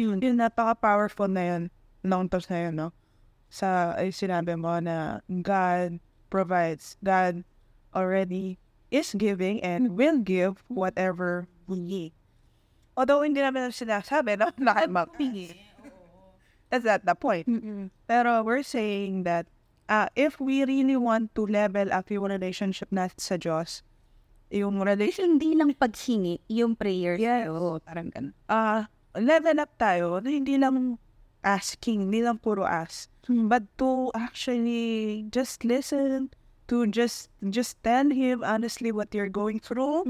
Yun, 0.00 0.24
yun 0.24 0.40
napaka-powerful 0.40 1.28
na 1.28 1.42
yun. 1.52 1.62
Nung 2.00 2.26
tos 2.26 2.48
na 2.48 2.64
yun, 2.64 2.74
no? 2.80 2.88
Sa, 3.52 3.92
sinabi 4.08 4.56
mo 4.56 4.80
na 4.80 5.20
God 5.28 6.00
provides. 6.32 6.96
God 7.04 7.44
already 7.92 8.56
is 8.88 9.12
giving 9.12 9.60
and 9.60 9.92
will 9.92 10.16
give 10.16 10.64
whatever 10.72 11.44
we 11.68 11.76
need. 11.76 12.12
Although 12.96 13.24
hindi 13.24 13.40
namin 13.40 13.72
sinasabi, 13.72 14.36
no? 14.36 14.52
Na 14.60 14.84
mag-piggy. 14.84 15.56
That's 16.68 16.84
not 16.88 17.04
the 17.04 17.16
point. 17.16 17.44
Pero 18.08 18.40
we're 18.40 18.64
saying 18.64 19.28
that 19.28 19.44
uh, 19.88 20.08
if 20.16 20.40
we 20.40 20.64
really 20.64 20.96
want 20.96 21.36
to 21.36 21.44
level 21.44 21.92
up 21.92 22.08
yung 22.08 22.28
relationship 22.32 22.88
natin 22.88 23.20
sa 23.20 23.36
Diyos, 23.36 23.84
yung 24.52 24.80
relation, 24.80 25.36
hindi 25.36 25.56
lang 25.56 25.72
paghingi, 25.76 26.40
yung 26.48 26.76
prayer. 26.76 27.16
Yes. 27.20 27.48
Oo, 27.48 27.80
parang 27.80 28.08
ganun. 28.12 28.32
uh, 28.48 28.88
level 29.16 29.60
up 29.60 29.72
tayo, 29.76 30.20
hindi 30.24 30.56
lang 30.56 30.96
asking, 31.44 32.08
hindi 32.08 32.24
lang 32.24 32.40
puro 32.40 32.64
ask, 32.64 33.08
but 33.28 33.64
to 33.76 34.08
actually 34.16 35.24
just 35.28 35.64
listen, 35.64 36.32
to 36.68 36.88
just 36.88 37.28
just 37.52 37.76
tell 37.84 38.08
him 38.08 38.40
honestly 38.40 38.92
what 38.92 39.12
you're 39.12 39.32
going 39.32 39.60
through. 39.60 40.04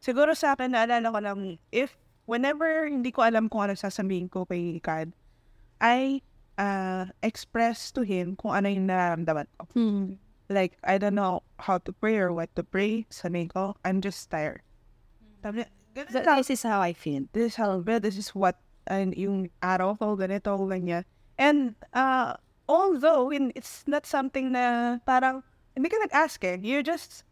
Siguro 0.00 0.36
sa 0.36 0.52
akin, 0.52 0.76
naalala 0.76 1.08
ko 1.08 1.18
lang, 1.24 1.38
if 1.72 1.96
whenever 2.26 2.86
hindi 2.86 3.10
ko 3.10 3.22
alam 3.24 3.48
kung 3.48 3.70
ano 3.70 3.74
sasabihin 3.74 4.28
ko 4.28 4.44
kay 4.44 4.78
God, 4.82 5.14
I 5.80 6.20
uh, 6.58 7.06
express 7.22 7.90
to 7.94 8.02
him 8.02 8.36
kung 8.36 8.52
ano 8.52 8.68
yung 8.68 8.86
nararamdaman 8.90 9.46
ko. 9.56 9.64
Like, 10.46 10.78
I 10.86 10.94
don't 10.98 11.18
know 11.18 11.42
how 11.58 11.78
to 11.82 11.90
pray 11.90 12.18
or 12.22 12.30
what 12.30 12.54
to 12.54 12.62
pray. 12.62 13.02
Sabihin 13.10 13.50
ko, 13.50 13.74
I'm 13.82 13.98
just 13.98 14.30
tired. 14.30 14.62
Sabi, 15.42 15.66
ganun 15.90 16.10
So, 16.12 16.22
lang. 16.22 16.38
this 16.38 16.50
is 16.54 16.62
how 16.62 16.78
I 16.78 16.94
feel. 16.94 17.26
this 17.34 17.54
is 17.54 17.56
how 17.58 17.74
bad, 17.82 18.06
this 18.06 18.14
is 18.14 18.30
what, 18.30 18.54
and 18.86 19.10
yung 19.18 19.50
araw 19.58 19.98
ko, 19.98 20.14
ganito, 20.14 20.54
ganyan. 20.70 21.02
And, 21.34 21.74
uh, 21.90 22.38
although, 22.70 23.34
in, 23.34 23.50
it's 23.58 23.82
not 23.90 24.06
something 24.06 24.54
na 24.54 24.98
parang, 25.02 25.42
hindi 25.74 25.90
ka 25.90 25.98
nag-ask 26.06 26.38
eh. 26.46 26.62
You 26.62 26.86
just, 26.86 27.26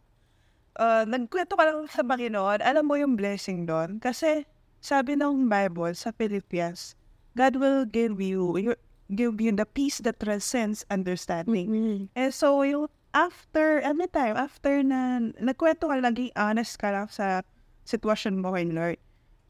uh, 0.75 1.07
nagkwento 1.07 1.55
ka 1.55 1.65
lang 1.65 1.87
sa 1.87 2.03
Panginoon, 2.03 2.67
alam 2.67 2.83
mo 2.83 2.99
yung 2.99 3.15
blessing 3.15 3.63
doon. 3.63 4.03
Kasi, 4.03 4.43
sabi 4.85 5.17
ng 5.17 5.49
Bible 5.49 5.97
sa 5.97 6.13
Philippians, 6.13 6.93
God 7.33 7.57
will 7.57 7.89
give 7.89 8.21
you, 8.21 8.53
you 8.61 8.77
give 9.09 9.41
you 9.41 9.49
the 9.57 9.65
peace 9.65 10.05
that 10.05 10.21
transcends 10.21 10.85
understanding. 10.93 11.73
And 12.13 12.31
so, 12.37 12.61
yung 12.61 12.93
after, 13.17 13.81
every 13.81 14.13
time, 14.13 14.37
after 14.37 14.85
na 14.85 15.33
nagkwento 15.41 15.89
ka, 15.89 15.97
naging 16.05 16.37
honest 16.37 16.77
ka 16.77 16.93
lang 16.93 17.09
sa 17.09 17.41
sitwasyon 17.89 18.45
mo 18.45 18.53
kay 18.53 18.69
Lord, 18.69 19.01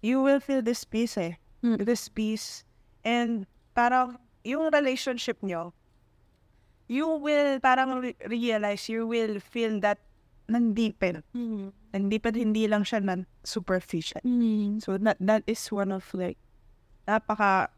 you 0.06 0.22
will 0.22 0.38
feel 0.38 0.62
this 0.62 0.86
peace 0.86 1.18
eh. 1.18 1.34
Mm. 1.66 1.82
This 1.82 2.06
peace. 2.06 2.62
And 3.02 3.50
parang 3.74 4.22
yung 4.46 4.70
relationship 4.70 5.42
nyo, 5.42 5.74
you 6.86 7.10
will 7.10 7.58
parang 7.58 8.06
re- 8.06 8.20
realize, 8.30 8.86
you 8.86 9.02
will 9.02 9.42
feel 9.42 9.82
that 9.82 9.98
nang-deepen. 10.48 11.24
Nang-deepen, 11.94 12.34
hindi 12.36 12.68
lang 12.68 12.84
siya 12.84 13.00
nan 13.00 13.24
superficial. 13.44 14.20
So 14.82 14.98
that 15.00 15.16
that 15.20 15.42
is 15.46 15.62
one 15.72 15.92
of 15.92 16.04
like, 16.12 16.36
napaka 17.08 17.68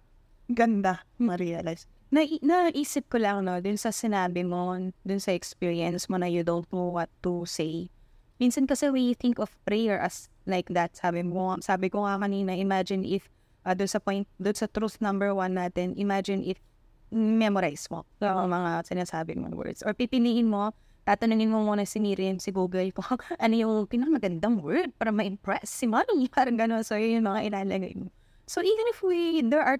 ganda 0.50 1.02
ma-realize. 1.18 1.86
Na, 2.06 2.22
naisip 2.22 3.10
ko 3.10 3.18
lang, 3.18 3.42
no, 3.50 3.58
dun 3.58 3.74
sa 3.74 3.90
sinabi 3.90 4.46
mo, 4.46 4.78
dun 5.02 5.18
sa 5.18 5.34
experience 5.34 6.06
mo 6.06 6.16
na 6.22 6.30
you 6.30 6.46
don't 6.46 6.70
know 6.70 6.94
what 6.94 7.10
to 7.22 7.42
say. 7.46 7.90
Minsan 8.38 8.70
kasi 8.70 8.92
we 8.94 9.16
think 9.18 9.42
of 9.42 9.50
prayer 9.66 9.98
as 9.98 10.30
like 10.46 10.70
that. 10.70 10.94
Sabi 10.94 11.26
mo, 11.26 11.58
sabi 11.58 11.90
ko 11.90 12.06
nga 12.06 12.22
kanina, 12.22 12.54
imagine 12.54 13.02
if, 13.02 13.26
uh, 13.66 13.74
doon 13.74 13.90
sa 13.90 13.98
point, 13.98 14.22
doon 14.38 14.54
sa 14.54 14.70
truth 14.70 15.02
number 15.02 15.34
one 15.34 15.58
natin, 15.58 15.98
imagine 15.98 16.46
if 16.46 16.62
memorize 17.10 17.90
mo 17.90 18.06
yung 18.22 18.50
mga 18.54 18.86
sinasabi 18.86 19.34
mong 19.34 19.58
words. 19.58 19.82
Or 19.82 19.90
pipiliin 19.90 20.46
mo, 20.46 20.70
tatanungin 21.06 21.54
mo 21.54 21.62
muna 21.62 21.86
si 21.86 22.02
Miriam, 22.02 22.42
si 22.42 22.50
Google, 22.50 22.90
kung 22.90 23.06
ano 23.44 23.54
yung 23.54 23.86
pinakamagandang 23.86 24.58
word 24.58 24.90
para 24.98 25.14
ma-impress 25.14 25.70
si 25.70 25.86
mommy. 25.86 26.26
Parang 26.34 26.58
gano'n. 26.58 26.82
So, 26.82 26.98
yun 26.98 27.22
yung 27.22 27.30
mga 27.30 27.54
ilalagay 27.54 27.94
mo. 27.94 28.10
So, 28.50 28.60
even 28.60 28.86
if 28.90 29.02
we, 29.06 29.40
there 29.46 29.62
are, 29.62 29.78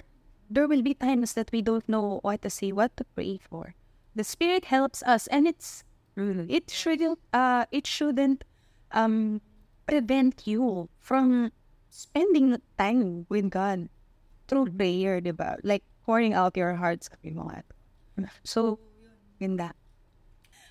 there 0.49 0.71
will 0.71 0.87
be 0.87 0.95
times 0.95 1.35
that 1.35 1.51
we 1.51 1.61
don't 1.61 1.87
know 1.91 2.23
what 2.23 2.47
to 2.47 2.51
say, 2.51 2.71
what 2.71 2.95
to 2.97 3.05
pray 3.19 3.43
for. 3.43 3.75
The 4.15 4.25
Spirit 4.25 4.71
helps 4.71 5.03
us 5.03 5.27
and 5.27 5.47
it's, 5.47 5.85
it 6.17 6.71
shouldn't, 6.71 7.19
uh, 7.35 7.67
it 7.71 7.87
shouldn't, 7.87 8.47
um, 8.93 9.43
prevent 9.87 10.47
you 10.47 10.89
from 10.99 11.53
spending 11.91 12.57
time 12.79 13.27
with 13.29 13.51
God 13.51 13.89
through 14.49 14.71
prayer, 14.75 15.21
di 15.21 15.31
ba? 15.31 15.59
Like, 15.63 15.83
pouring 16.07 16.35
out 16.35 16.57
your 16.57 16.75
heart 16.75 17.03
sa 17.03 17.19
mga 17.23 17.63
So, 18.43 18.79
ganda. 19.39 19.75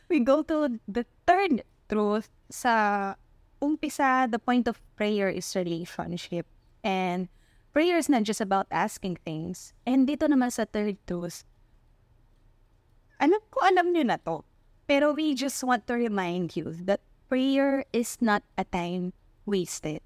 We 0.10 0.22
go 0.22 0.46
to 0.46 0.78
the 0.86 1.06
third 1.26 1.66
truth 1.90 2.30
sa 2.50 3.16
umpisa, 3.62 4.30
the 4.30 4.38
point 4.38 4.68
of 4.68 4.82
prayer 4.96 5.30
is 5.30 5.50
relationship. 5.56 6.46
And 6.86 7.28
prayer 7.74 7.98
is 7.98 8.10
not 8.10 8.24
just 8.24 8.42
about 8.42 8.70
asking 8.70 9.18
things. 9.26 9.74
And 9.84 10.06
dito 10.06 10.30
naman 10.30 10.54
sa 10.54 10.70
third 10.70 11.02
truth, 11.10 11.44
alam 13.18 13.42
ko 13.50 13.66
alam 13.66 13.90
niyo 13.92 14.06
na 14.06 14.22
to. 14.22 14.46
Pero 14.86 15.18
we 15.18 15.34
just 15.34 15.58
want 15.66 15.90
to 15.90 15.98
remind 15.98 16.54
you 16.54 16.78
that 16.86 17.02
prayer 17.26 17.82
is 17.90 18.22
not 18.22 18.46
a 18.54 18.64
time 18.64 19.18
wasted. 19.50 20.06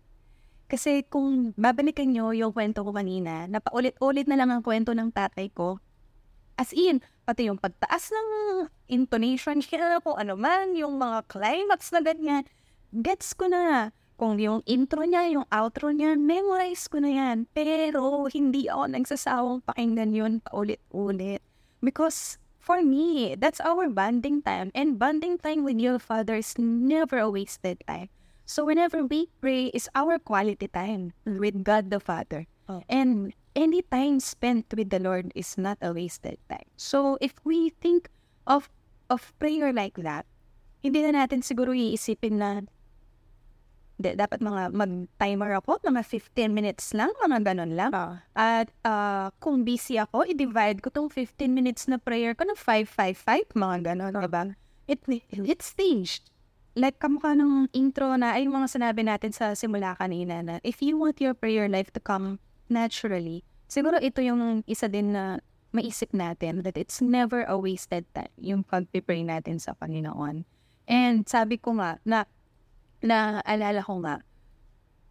Kasi 0.69 1.03
kung 1.09 1.51
babalikan 1.57 2.13
nyo 2.13 2.31
yung 2.31 2.53
kwento 2.53 2.85
ko 2.85 2.93
kanina, 2.93 3.49
napaulit-ulit 3.49 4.29
na 4.29 4.37
lang 4.37 4.53
ang 4.53 4.63
kwento 4.63 4.93
ng 4.95 5.11
tatay 5.11 5.51
ko. 5.51 5.81
As 6.59 6.75
in, 6.75 6.99
pati 7.23 7.47
yung 7.47 7.55
pagtaas 7.55 8.11
ng 8.11 8.27
intonation 8.91 9.63
niya, 9.63 10.03
kung 10.03 10.19
ano 10.19 10.35
man, 10.35 10.75
yung 10.75 10.99
mga 10.99 11.23
climax 11.31 11.95
na 11.95 12.03
ganyan, 12.03 12.43
gets 12.91 13.31
ko 13.31 13.47
na. 13.47 13.95
Kung 14.19 14.35
yung 14.35 14.59
intro 14.67 15.07
niya, 15.07 15.31
yung 15.31 15.47
outro 15.47 15.95
niya, 15.95 16.19
memorize 16.19 16.91
ko 16.91 16.99
na 16.99 17.07
yan. 17.07 17.47
Pero 17.55 18.27
hindi 18.27 18.67
ako 18.67 18.91
nagsasawang 18.91 19.63
pakinggan 19.63 20.11
yun 20.11 20.43
paulit-ulit. 20.43 21.39
Because 21.79 22.35
for 22.59 22.83
me, 22.83 23.39
that's 23.39 23.63
our 23.63 23.87
bonding 23.87 24.43
time. 24.43 24.75
And 24.75 24.99
bonding 24.99 25.39
time 25.39 25.63
with 25.63 25.79
your 25.79 26.03
father 26.03 26.35
is 26.35 26.59
never 26.59 27.23
a 27.23 27.31
wasted 27.31 27.79
time. 27.87 28.11
So 28.43 28.67
whenever 28.67 29.07
we 29.07 29.31
pray 29.39 29.71
is 29.71 29.87
our 29.95 30.19
quality 30.19 30.67
time 30.67 31.15
with 31.23 31.63
God 31.63 31.87
the 31.87 32.03
Father. 32.03 32.43
Oh. 32.67 32.83
And 32.91 33.31
any 33.59 33.83
time 33.83 34.23
spent 34.23 34.71
with 34.71 34.87
the 34.87 35.03
Lord 35.03 35.35
is 35.35 35.59
not 35.59 35.75
a 35.83 35.91
wasted 35.91 36.39
time. 36.47 36.71
So 36.79 37.19
if 37.19 37.35
we 37.43 37.75
think 37.75 38.07
of 38.47 38.71
of 39.11 39.35
prayer 39.35 39.75
like 39.75 39.99
that, 39.99 40.23
hindi 40.79 41.03
na 41.03 41.27
natin 41.27 41.43
siguro 41.43 41.75
iisipin 41.75 42.39
na 42.39 42.63
de, 43.99 44.15
dapat 44.15 44.39
mga 44.39 44.71
mag-timer 44.71 45.59
ako, 45.59 45.83
mga 45.83 46.07
15 46.07 46.55
minutes 46.55 46.95
lang, 46.95 47.11
mga 47.19 47.51
ganun 47.51 47.75
lang. 47.75 47.91
Ah. 47.91 48.23
At 48.31 48.71
uh, 48.87 49.27
kung 49.43 49.67
busy 49.67 49.99
ako, 49.99 50.23
i-divide 50.23 50.79
ko 50.79 50.87
tong 50.87 51.11
15 51.11 51.51
minutes 51.51 51.91
na 51.91 51.99
prayer 51.99 52.31
ko 52.31 52.47
ng 52.47 52.55
5-5-5, 52.55 53.59
mga 53.59 53.77
ganun, 53.91 54.15
diba? 54.15 54.55
It, 54.87 55.03
it's 55.35 55.67
staged 55.75 56.31
like 56.79 56.95
kamukha 57.01 57.35
ng 57.35 57.67
intro 57.75 58.15
na 58.15 58.39
ay 58.39 58.47
mga 58.47 58.71
sinabi 58.71 59.03
natin 59.03 59.35
sa 59.35 59.51
simula 59.51 59.99
kanina 59.99 60.39
na 60.39 60.53
if 60.63 60.79
you 60.79 60.95
want 60.95 61.19
your 61.19 61.35
prayer 61.35 61.67
life 61.67 61.91
to 61.91 61.99
come 61.99 62.39
naturally, 62.71 63.43
siguro 63.69 64.01
ito 64.01 64.19
yung 64.19 64.65
isa 64.65 64.89
din 64.89 65.13
na 65.13 65.39
maisip 65.69 66.09
natin 66.11 66.65
that 66.65 66.73
it's 66.73 66.97
never 66.99 67.45
a 67.45 67.53
wasted 67.53 68.09
time 68.17 68.33
yung 68.41 68.65
pag-pray 68.65 69.21
natin 69.21 69.61
sa 69.61 69.77
Panginoon. 69.77 70.43
And 70.89 71.29
sabi 71.29 71.61
ko 71.61 71.77
nga 71.77 72.01
na 72.01 72.25
na 72.99 73.39
alala 73.45 73.85
ko 73.85 74.01
nga 74.01 74.25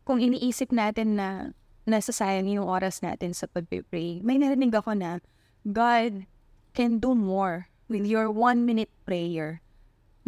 kung 0.03 0.19
iniisip 0.19 0.75
natin 0.75 1.15
na 1.15 1.55
nasasayang 1.89 2.51
yung 2.51 2.67
oras 2.67 3.01
natin 3.01 3.33
sa 3.33 3.47
pag-pray, 3.49 4.21
may 4.21 4.37
narinig 4.37 4.75
ako 4.75 4.93
na 4.99 5.23
God 5.65 6.27
can 6.75 7.01
do 7.01 7.15
more 7.15 7.71
with 7.89 8.05
your 8.05 8.29
one 8.29 8.67
minute 8.67 8.93
prayer 9.09 9.63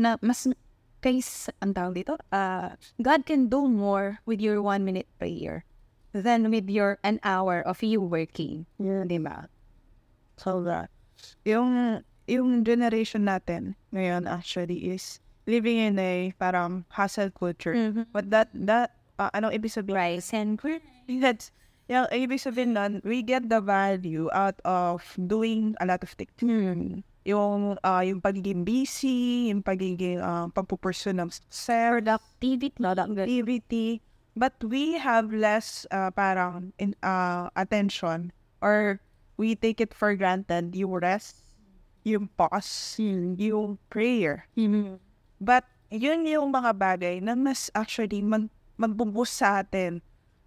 na 0.00 0.16
mas 0.24 0.48
case, 1.00 1.48
ang 1.64 1.72
tawag 1.72 2.04
dito, 2.04 2.14
uh, 2.32 2.76
God 3.00 3.24
can 3.24 3.48
do 3.48 3.64
more 3.68 4.20
with 4.28 4.40
your 4.40 4.60
one 4.60 4.84
minute 4.84 5.08
prayer 5.16 5.64
than 6.12 6.50
with 6.50 6.68
your 6.68 6.98
an 7.02 7.20
hour 7.22 7.62
of 7.62 7.82
you 7.82 8.00
working. 8.00 8.66
Yeah. 8.78 9.04
Di 9.06 9.18
ba? 9.18 9.48
So, 10.36 10.64
uh, 10.66 10.86
yung, 11.44 12.02
yung 12.26 12.64
generation 12.64 13.28
natin 13.28 13.76
ngayon 13.92 14.26
actually 14.26 14.90
is 14.90 15.20
living 15.46 15.78
in 15.78 15.98
a 15.98 16.32
parang 16.38 16.84
hustle 16.94 17.30
culture. 17.30 17.74
Mhm. 17.74 18.08
But 18.12 18.30
that, 18.30 18.48
that, 18.54 18.96
uh, 19.18 19.30
anong 19.34 19.52
ibig 19.52 19.74
sabihin? 19.74 19.96
Rise 19.96 20.30
and 20.32 20.56
grind. 20.56 20.82
That's, 21.06 21.52
yung 21.90 22.06
ibig 22.14 22.38
sabihin 22.38 22.78
nun, 22.78 23.02
we 23.02 23.20
get 23.20 23.50
the 23.50 23.58
value 23.60 24.30
out 24.30 24.56
of 24.62 25.02
doing 25.18 25.74
a 25.82 25.84
lot 25.84 26.00
of 26.06 26.14
things. 26.14 26.30
Hmm. 26.38 27.02
Yung, 27.26 27.76
uh, 27.84 28.00
yung 28.00 28.22
pagiging 28.22 28.64
busy, 28.64 29.50
yung 29.52 29.60
pagiging 29.60 30.22
uh, 30.22 30.48
pagpupursue 30.54 31.12
ng 31.12 31.28
success, 31.28 32.00
Productivity. 32.00 32.72
activity, 32.80 33.86
but 34.36 34.54
we 34.62 34.98
have 34.98 35.32
less 35.32 35.86
uh, 35.90 36.10
parang 36.10 36.72
in, 36.78 36.94
uh, 37.02 37.50
attention 37.56 38.32
or 38.60 39.00
we 39.36 39.56
take 39.56 39.80
it 39.80 39.94
for 39.94 40.14
granted 40.14 40.74
yung 40.76 41.00
rest, 41.00 41.42
yung 42.04 42.28
pause, 42.36 42.96
yung 43.00 43.78
prayer. 43.88 44.46
Mhm. 44.56 45.00
But 45.40 45.64
yun 45.88 46.28
yung 46.28 46.52
mga 46.52 46.76
bagay 46.76 47.16
na 47.24 47.34
mas 47.34 47.72
actually 47.74 48.22
mag 48.22 48.52
magbuboost 48.80 49.40
sa 49.40 49.60
atin 49.60 50.00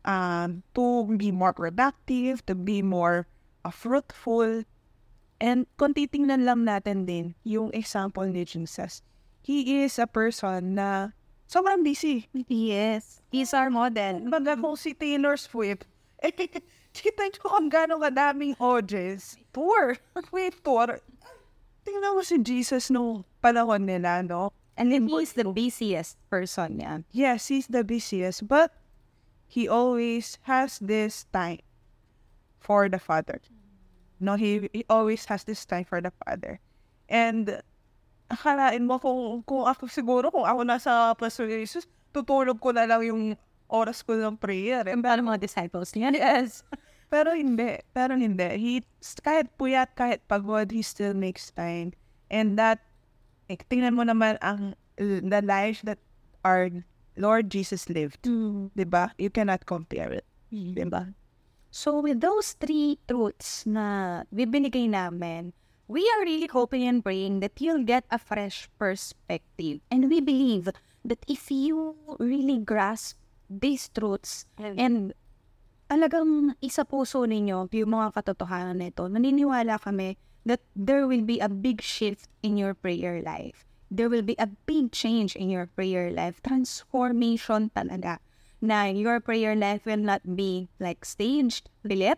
um, 0.06 0.64
to 0.74 1.06
be 1.18 1.30
more 1.30 1.54
productive, 1.54 2.46
to 2.46 2.56
be 2.56 2.82
more 2.82 3.28
uh, 3.66 3.74
fruitful. 3.74 4.66
And 5.44 5.68
kung 5.78 5.94
titingnan 5.94 6.48
lang 6.48 6.64
natin 6.66 7.06
din 7.06 7.36
yung 7.44 7.70
example 7.76 8.26
ni 8.26 8.48
Jesus, 8.48 9.04
he 9.44 9.84
is 9.84 10.00
a 10.00 10.08
person 10.08 10.80
na 10.80 11.12
sobrang 11.48 11.84
busy. 11.84 12.28
Yes. 12.48 13.22
He's 13.32 13.54
our 13.54 13.70
model. 13.70 14.30
Baga 14.30 14.58
kung 14.58 14.78
si 14.78 14.94
Taylor 14.94 15.38
Swift, 15.38 15.86
eh, 16.22 16.32
eh, 16.32 16.50
eh 16.60 16.64
kita 16.94 17.26
nyo 17.26 17.40
kung 17.42 17.68
gano'ng 17.68 18.02
kadaming 18.02 18.56
audience. 18.62 19.36
Tour. 19.50 19.98
Wait, 20.30 20.54
tour. 20.62 21.02
Tingnan 21.84 22.16
mo 22.16 22.22
si 22.22 22.40
Jesus 22.40 22.88
nung 22.94 23.26
panahon 23.44 23.84
nila, 23.84 24.24
no? 24.24 24.54
And 24.78 24.90
then 24.90 25.06
he's 25.06 25.34
the 25.34 25.46
busiest 25.46 26.18
person 26.30 26.80
yeah. 26.80 27.06
Yes, 27.12 27.48
he's 27.48 27.68
the 27.68 27.84
busiest, 27.84 28.48
but 28.48 28.74
he 29.46 29.68
always 29.70 30.40
has 30.50 30.80
this 30.80 31.30
time 31.30 31.62
for 32.58 32.90
the 32.90 32.98
Father. 32.98 33.42
No, 34.20 34.34
he, 34.34 34.70
he 34.74 34.86
always 34.90 35.26
has 35.26 35.44
this 35.44 35.66
time 35.66 35.86
for 35.86 36.02
the 36.02 36.12
Father. 36.26 36.60
And 37.10 37.62
akalain 38.34 38.84
mo 38.84 38.98
kung, 38.98 39.46
kung 39.46 39.64
ako 39.70 39.86
siguro, 39.88 40.34
kung 40.34 40.44
ako 40.44 40.66
nasa 40.66 41.14
Pastor 41.16 41.48
Jesus, 41.48 41.86
tutulog 42.10 42.58
ko 42.58 42.74
na 42.74 42.90
lang 42.90 43.02
yung 43.06 43.22
oras 43.70 44.02
ko 44.02 44.18
ng 44.18 44.38
prayer. 44.38 44.86
Eh. 44.86 44.98
Parang 44.98 45.30
mga 45.30 45.42
disciples 45.42 45.94
niya. 45.94 46.14
Yes. 46.20 46.66
Pero 47.14 47.38
hindi. 47.38 47.78
Pero 47.94 48.18
hindi. 48.18 48.50
He, 48.58 48.74
kahit 49.22 49.54
puyat, 49.54 49.94
kahit 49.94 50.26
pagod, 50.26 50.74
he 50.74 50.82
still 50.82 51.14
makes 51.14 51.54
time. 51.54 51.94
And 52.34 52.58
that, 52.58 52.82
eh, 53.54 53.58
tingnan 53.70 53.94
mo 53.94 54.02
naman 54.02 54.42
ang 54.42 54.74
the 54.98 55.42
life 55.46 55.82
that 55.86 56.02
our 56.42 56.70
Lord 57.18 57.50
Jesus 57.50 57.90
lived. 57.90 58.26
Mm. 58.26 58.74
'Di 58.74 58.86
ba? 58.90 59.14
You 59.18 59.30
cannot 59.30 59.66
compare 59.70 60.10
it. 60.10 60.26
'Di 60.50 60.86
ba? 60.90 61.14
So 61.74 62.02
with 62.02 62.22
those 62.22 62.54
three 62.58 63.02
truths 63.10 63.66
na 63.66 64.22
bibinigay 64.30 64.90
namin, 64.90 65.54
we 65.88 66.02
are 66.16 66.24
really 66.24 66.48
hoping 66.48 66.88
and 66.88 67.04
praying 67.04 67.40
that 67.42 67.60
you'll 67.60 67.84
get 67.84 68.06
a 68.12 68.18
fresh 68.18 68.70
perspective. 68.80 69.80
And 69.92 70.10
we 70.10 70.22
believe 70.22 70.70
that 71.06 71.22
if 71.28 71.52
you 71.52 71.96
really 72.20 72.58
grasp 72.58 73.20
these 73.50 73.90
truths 73.92 74.48
and 74.58 75.14
talagang 75.92 76.56
isa 76.64 76.88
puso 76.88 77.28
ninyo 77.28 77.68
yung 77.70 77.92
mga 77.92 78.16
katotohanan 78.16 78.80
nito, 78.80 79.06
naniniwala 79.06 79.78
kami 79.78 80.18
that 80.46 80.64
there 80.76 81.08
will 81.08 81.24
be 81.24 81.40
a 81.40 81.52
big 81.52 81.84
shift 81.84 82.28
in 82.42 82.58
your 82.58 82.74
prayer 82.74 83.22
life. 83.22 83.68
There 83.94 84.10
will 84.10 84.26
be 84.26 84.36
a 84.42 84.50
big 84.66 84.92
change 84.92 85.36
in 85.36 85.54
your 85.54 85.70
prayer 85.70 86.10
life. 86.10 86.42
Transformation 86.42 87.70
talaga 87.76 88.18
na 88.64 88.90
your 88.90 89.20
prayer 89.20 89.54
life 89.54 89.86
will 89.86 90.02
not 90.02 90.24
be 90.24 90.72
like 90.80 91.06
staged, 91.06 91.70
lilit. 91.86 92.18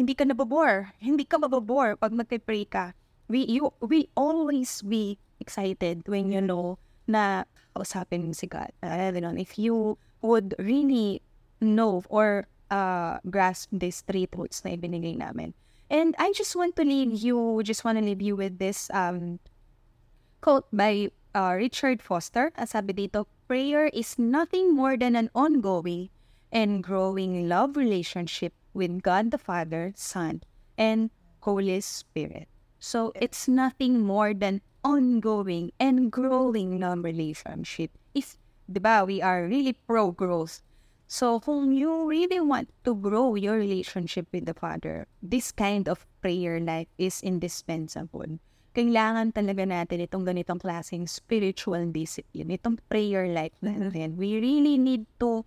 Hindi 0.00 0.16
ka 0.16 0.24
nabobore. 0.24 0.96
Hindi 0.96 1.28
ka 1.28 1.36
mabobore 1.36 1.92
pag 2.00 2.16
magpe-pray 2.16 2.64
ka. 2.64 2.96
We, 3.28 3.44
you, 3.44 3.68
we 3.84 4.08
always 4.16 4.80
be 4.80 5.20
excited 5.36 6.08
when 6.08 6.32
you 6.32 6.40
know 6.40 6.80
na 7.04 7.44
kausapin 7.76 8.24
mo 8.24 8.32
si 8.32 8.48
God. 8.48 8.72
Uh, 8.80 9.12
you 9.12 9.20
know, 9.20 9.36
if 9.36 9.60
you 9.60 10.00
would 10.24 10.56
really 10.56 11.20
know 11.60 12.00
or 12.08 12.48
uh, 12.72 13.20
grasp 13.28 13.68
these 13.76 14.00
three 14.00 14.24
truths 14.24 14.64
na 14.64 14.72
ibinigay 14.72 15.20
namin. 15.20 15.52
And 15.92 16.16
I 16.16 16.32
just 16.32 16.56
want 16.56 16.80
to 16.80 16.84
leave 16.88 17.12
you, 17.20 17.60
just 17.60 17.84
want 17.84 18.00
to 18.00 18.04
leave 18.04 18.24
you 18.24 18.40
with 18.40 18.56
this 18.56 18.88
um, 18.96 19.36
quote 20.40 20.64
by 20.72 21.12
uh, 21.36 21.60
Richard 21.60 22.00
Foster. 22.00 22.56
Ang 22.56 22.72
sabi 22.72 22.96
dito, 22.96 23.28
prayer 23.44 23.92
is 23.92 24.16
nothing 24.16 24.72
more 24.72 24.96
than 24.96 25.12
an 25.12 25.28
ongoing 25.36 26.08
and 26.48 26.80
growing 26.80 27.52
love 27.52 27.76
relationship 27.76 28.56
with 28.74 29.02
God 29.02 29.30
the 29.30 29.38
Father, 29.38 29.92
Son, 29.96 30.42
and 30.78 31.10
Holy 31.40 31.80
Spirit. 31.80 32.48
So 32.78 33.12
it's 33.14 33.48
nothing 33.48 34.00
more 34.00 34.32
than 34.32 34.62
ongoing 34.84 35.72
and 35.78 36.10
growing 36.10 36.80
love 36.80 37.04
relationship. 37.04 37.92
If, 38.14 38.40
di 38.64 38.80
ba, 38.80 39.04
we 39.04 39.20
are 39.20 39.44
really 39.44 39.74
pro-growth. 39.74 40.62
So 41.10 41.40
kung 41.40 41.72
you 41.74 42.08
really 42.08 42.40
want 42.40 42.70
to 42.84 42.94
grow 42.94 43.34
your 43.34 43.58
relationship 43.58 44.30
with 44.32 44.46
the 44.46 44.54
Father, 44.54 45.06
this 45.20 45.50
kind 45.52 45.88
of 45.88 46.06
prayer 46.22 46.60
life 46.60 46.88
is 46.96 47.20
indispensable. 47.20 48.38
Kailangan 48.70 49.34
talaga 49.34 49.66
natin 49.66 50.06
itong 50.06 50.22
ganitong 50.22 50.62
klaseng 50.62 51.10
spiritual 51.10 51.82
discipline, 51.90 52.54
itong 52.54 52.78
prayer 52.86 53.26
life 53.26 53.58
natin. 53.58 54.14
We 54.14 54.38
really 54.38 54.78
need 54.78 55.10
to 55.18 55.42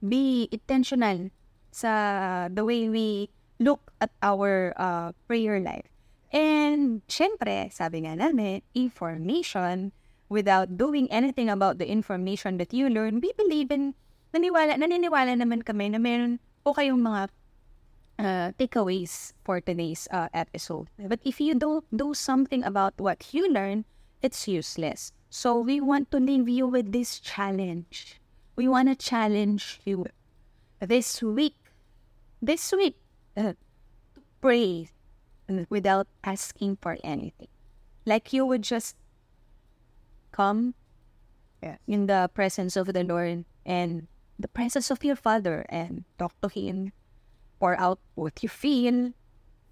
be 0.00 0.48
intentional 0.48 1.28
sa 1.76 2.48
the 2.48 2.64
way 2.64 2.88
we 2.88 3.28
look 3.60 3.92
at 4.00 4.08
our 4.24 4.72
uh, 4.80 5.12
prayer 5.28 5.60
life. 5.60 5.92
And 6.32 7.04
syempre, 7.04 7.68
sabi 7.68 8.08
nga 8.08 8.16
namin, 8.16 8.64
information, 8.72 9.92
without 10.32 10.80
doing 10.80 11.06
anything 11.12 11.52
about 11.52 11.76
the 11.76 11.86
information 11.86 12.56
that 12.56 12.72
you 12.72 12.88
learn, 12.88 13.20
we 13.20 13.30
believe 13.36 13.70
in 13.70 13.92
naniwala, 14.32 14.80
naniniwala 14.80 15.36
naman 15.36 15.62
kami 15.64 15.92
na 15.92 16.00
meron 16.00 16.40
po 16.64 16.74
kayong 16.74 17.04
mga 17.04 17.22
uh, 18.18 18.48
takeaways 18.58 19.32
for 19.44 19.60
today's 19.60 20.08
uh, 20.10 20.28
episode. 20.34 20.88
But 20.98 21.20
if 21.24 21.40
you 21.40 21.54
don't 21.54 21.86
do 21.94 22.12
something 22.12 22.64
about 22.64 22.96
what 22.98 23.32
you 23.32 23.48
learn, 23.52 23.84
it's 24.22 24.48
useless. 24.48 25.12
So 25.30 25.60
we 25.60 25.80
want 25.80 26.10
to 26.10 26.18
leave 26.18 26.48
you 26.48 26.66
with 26.66 26.92
this 26.92 27.20
challenge. 27.20 28.20
We 28.56 28.68
want 28.68 28.88
to 28.88 28.96
challenge 28.96 29.80
you 29.84 30.06
this 30.80 31.22
week, 31.22 31.56
this 32.40 32.72
week, 32.72 32.96
uh, 33.36 33.54
to 34.14 34.20
pray 34.40 34.88
without 35.68 36.06
asking 36.24 36.78
for 36.82 36.98
anything. 37.04 37.48
Like 38.04 38.32
you 38.32 38.46
would 38.46 38.62
just 38.62 38.96
come 40.32 40.74
Yes. 41.62 41.80
in 41.88 42.06
the 42.06 42.28
presence 42.34 42.76
of 42.76 42.92
the 42.92 43.02
Lord 43.02 43.48
and 43.64 44.06
the 44.38 44.48
presence 44.48 44.92
of 44.92 45.02
your 45.02 45.16
Father 45.16 45.64
and 45.72 46.04
talk 46.20 46.36
to 46.44 46.48
Him, 46.52 46.92
pour 47.58 47.74
out 47.80 47.98
what 48.14 48.42
you 48.44 48.48
feel, 48.48 49.16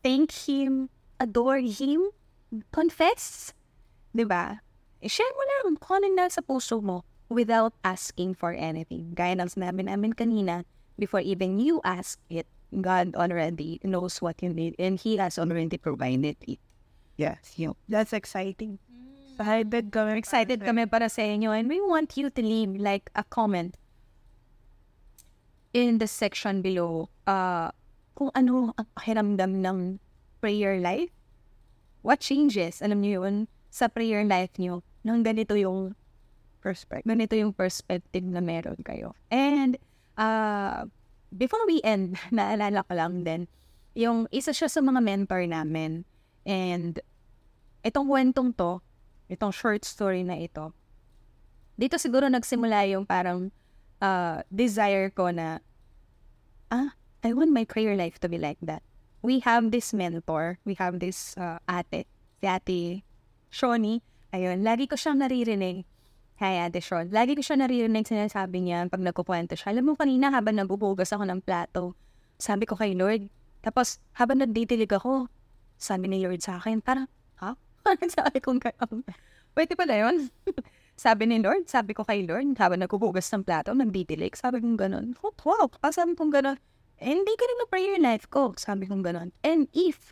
thank 0.03 0.33
Him, 0.49 0.89
adore 1.21 1.61
Him, 1.61 2.09
confess. 2.73 3.53
Di 4.17 4.25
ba? 4.25 4.65
I-share 5.05 5.29
mo 5.37 5.43
lang 5.45 5.77
kung 5.77 6.01
ano 6.01 6.25
nasa 6.25 6.41
puso 6.41 6.81
mo 6.81 7.05
without 7.29 7.77
asking 7.85 8.33
for 8.33 8.57
anything. 8.57 9.13
Gaya 9.13 9.37
ng 9.37 9.53
sinabi 9.53 9.85
namin 9.85 10.17
kanina, 10.17 10.65
before 10.99 11.21
even 11.21 11.59
you 11.59 11.81
ask 11.85 12.19
it, 12.31 12.47
God 12.81 13.15
already 13.15 13.81
knows 13.85 14.21
what 14.21 14.43
you 14.43 14.51
need 14.51 14.75
and 14.79 14.99
He 14.99 15.17
has 15.19 15.39
already 15.39 15.79
provided 15.79 16.37
it. 16.47 16.59
Yes. 17.17 17.55
That's 17.89 18.13
exciting. 18.13 18.79
Excited 19.35 19.91
kami. 19.91 20.19
Excited 20.19 20.63
kami 20.63 20.87
para 20.87 21.11
sa 21.11 21.23
inyo 21.23 21.51
and 21.51 21.67
we 21.67 21.83
want 21.83 22.15
you 22.19 22.31
to 22.31 22.43
leave 22.43 22.75
like 22.79 23.11
a 23.15 23.23
comment 23.27 23.79
in 25.75 25.99
the 25.99 26.07
section 26.07 26.63
below 26.63 27.11
uh, 27.27 27.71
kung 28.15 28.31
ano 28.39 28.71
ang 28.79 28.87
pakiramdam 28.95 29.59
ng 29.59 29.79
prayer 30.39 30.79
life. 30.79 31.11
What 32.07 32.23
changes, 32.23 32.79
alam 32.79 33.03
niyo 33.03 33.27
yun, 33.27 33.51
sa 33.75 33.91
prayer 33.91 34.23
life 34.23 34.55
niyo 34.55 34.87
nang 35.03 35.27
ganito 35.27 35.59
yung 35.59 35.99
Perspective. 36.63 37.05
ganito 37.05 37.37
yung 37.37 37.53
perspective 37.53 38.25
na 38.25 38.41
meron 38.41 38.81
kayo. 38.81 39.13
And 39.29 39.77
uh, 40.19 40.87
before 41.35 41.63
we 41.67 41.83
end, 41.83 42.19
naalala 42.35 42.87
ko 42.87 42.93
lang 42.95 43.23
din, 43.23 43.47
yung 43.95 44.27
isa 44.35 44.51
siya 44.51 44.71
sa 44.71 44.83
mga 44.83 45.01
mentor 45.03 45.47
namin. 45.47 46.03
And 46.47 46.99
itong 47.87 48.11
kwentong 48.11 48.57
to, 48.59 48.83
itong 49.31 49.55
short 49.55 49.87
story 49.87 50.27
na 50.27 50.39
ito, 50.39 50.75
dito 51.75 51.99
siguro 51.99 52.31
nagsimula 52.31 52.87
yung 52.91 53.07
parang 53.07 53.51
uh, 53.99 54.43
desire 54.51 55.11
ko 55.11 55.31
na, 55.31 55.59
ah, 56.71 56.95
I 57.25 57.33
want 57.33 57.51
my 57.51 57.65
prayer 57.65 57.97
life 57.97 58.21
to 58.23 58.29
be 58.29 58.39
like 58.39 58.61
that. 58.63 58.83
We 59.25 59.41
have 59.41 59.73
this 59.73 59.97
mentor, 59.97 60.61
we 60.69 60.77
have 60.77 61.01
this 61.01 61.33
uh, 61.41 61.59
ate, 61.65 62.05
si 62.43 62.47
ate 62.47 63.03
Shoni. 63.49 64.05
Ayun, 64.35 64.67
lagi 64.67 64.91
ko 64.91 64.99
siyang 64.99 65.23
naririnig. 65.23 65.87
Hi, 66.43 66.67
Ate 66.67 66.83
Sean. 66.83 67.15
Lagi 67.15 67.39
ko 67.39 67.47
siya 67.47 67.63
naririnig 67.63 68.11
sinasabi 68.11 68.59
niya 68.59 68.91
pag 68.91 68.99
nagkukwento 68.99 69.55
siya. 69.55 69.71
Alam 69.71 69.87
mo, 69.87 69.93
kanina 69.95 70.35
habang 70.35 70.59
nabubugas 70.59 71.15
ako 71.15 71.23
ng 71.31 71.39
plato, 71.39 71.95
sabi 72.43 72.67
ko 72.67 72.75
kay 72.75 72.91
Lord. 72.99 73.31
Tapos, 73.63 74.03
habang 74.19 74.43
nagdidilig 74.43 74.91
ako, 74.91 75.31
sabi 75.79 76.11
ni 76.11 76.27
Lord 76.27 76.43
sa 76.43 76.59
akin, 76.59 76.83
parang, 76.83 77.07
ha? 77.39 77.55
sabi 78.19 78.43
ko, 78.43 78.51
um, 78.51 79.07
pwede 79.55 79.79
pala 79.79 79.95
yun? 79.95 80.27
sabi 81.07 81.31
ni 81.31 81.39
Lord, 81.39 81.71
sabi 81.71 81.95
ko 81.95 82.03
kay 82.03 82.27
Lord, 82.27 82.51
habang 82.59 82.83
nagbubugas 82.83 83.31
ng 83.31 83.47
plato, 83.47 83.71
nagdidilig, 83.71 84.35
sabi 84.35 84.59
ko 84.59 84.75
ganun. 84.75 85.15
Oh, 85.23 85.31
wow, 85.47 85.71
sabi 85.95 86.19
ko 86.19 86.35
ganun. 86.35 86.59
Eh, 86.99 87.15
hindi 87.15 87.31
ka 87.31 87.45
rin 87.47 87.59
na 87.63 87.67
prayer 87.71 87.99
life 88.03 88.27
ko, 88.27 88.59
sabi 88.59 88.91
ko 88.91 88.99
ganun. 88.99 89.31
And 89.47 89.71
if, 89.71 90.11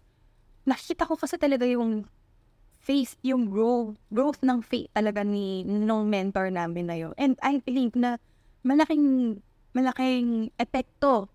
nakita 0.70 1.02
ko 1.02 1.18
kasi 1.18 1.34
talaga 1.34 1.66
yung 1.66 2.06
faith, 2.82 3.14
yung 3.22 3.46
grow, 3.46 3.94
growth 4.10 4.42
ng 4.42 4.58
faith 4.60 4.90
talaga 4.90 5.22
ni 5.22 5.62
nung 5.62 6.10
mentor 6.10 6.50
namin 6.50 6.90
na 6.90 6.98
yun. 6.98 7.14
And 7.14 7.38
I 7.38 7.62
believe 7.62 7.94
na 7.94 8.18
malaking, 8.66 9.38
malaking 9.70 10.50
epekto 10.58 11.30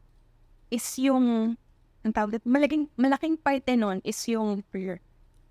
is 0.68 0.84
yung, 1.00 1.56
ang 2.04 2.12
tawag 2.12 2.38
dito, 2.38 2.48
malaking, 2.52 2.92
malaking 3.00 3.40
parte 3.40 3.80
nun 3.80 4.04
is 4.04 4.20
yung 4.28 4.68
prayer. 4.68 5.00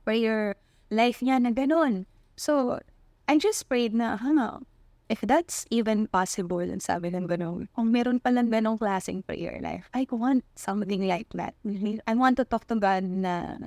Prayer 0.05 0.61
life 0.93 1.25
niya 1.25 1.41
na 1.41 1.51
ganun. 1.51 2.05
So, 2.37 2.79
I 3.27 3.41
just 3.41 3.65
prayed 3.67 3.97
na, 3.97 4.21
huh, 4.21 4.61
if 5.09 5.25
that's 5.25 5.65
even 5.73 6.07
possible, 6.13 6.61
and 6.61 6.85
sabi 6.85 7.09
ng 7.09 7.27
ganun, 7.27 7.73
kung 7.73 7.89
meron 7.89 8.21
palang 8.21 8.53
ganong 8.53 8.79
klaseng 8.79 9.25
prayer 9.25 9.59
life, 9.65 9.89
I 9.97 10.05
want 10.13 10.45
something 10.55 11.09
like 11.09 11.33
that. 11.35 11.57
I 12.11 12.15
want 12.15 12.37
to 12.37 12.45
talk 12.45 12.69
to 12.69 12.77
God 12.77 13.09
na 13.09 13.67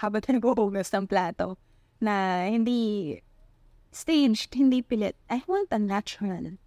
habang 0.00 0.24
naghuhugas 0.28 0.92
ng 0.92 1.08
plato, 1.08 1.56
na 2.00 2.44
hindi 2.48 3.20
staged, 3.92 4.52
hindi 4.54 4.84
pilit. 4.84 5.16
I 5.32 5.40
want 5.48 5.72
a 5.72 5.80
natural. 5.80 6.60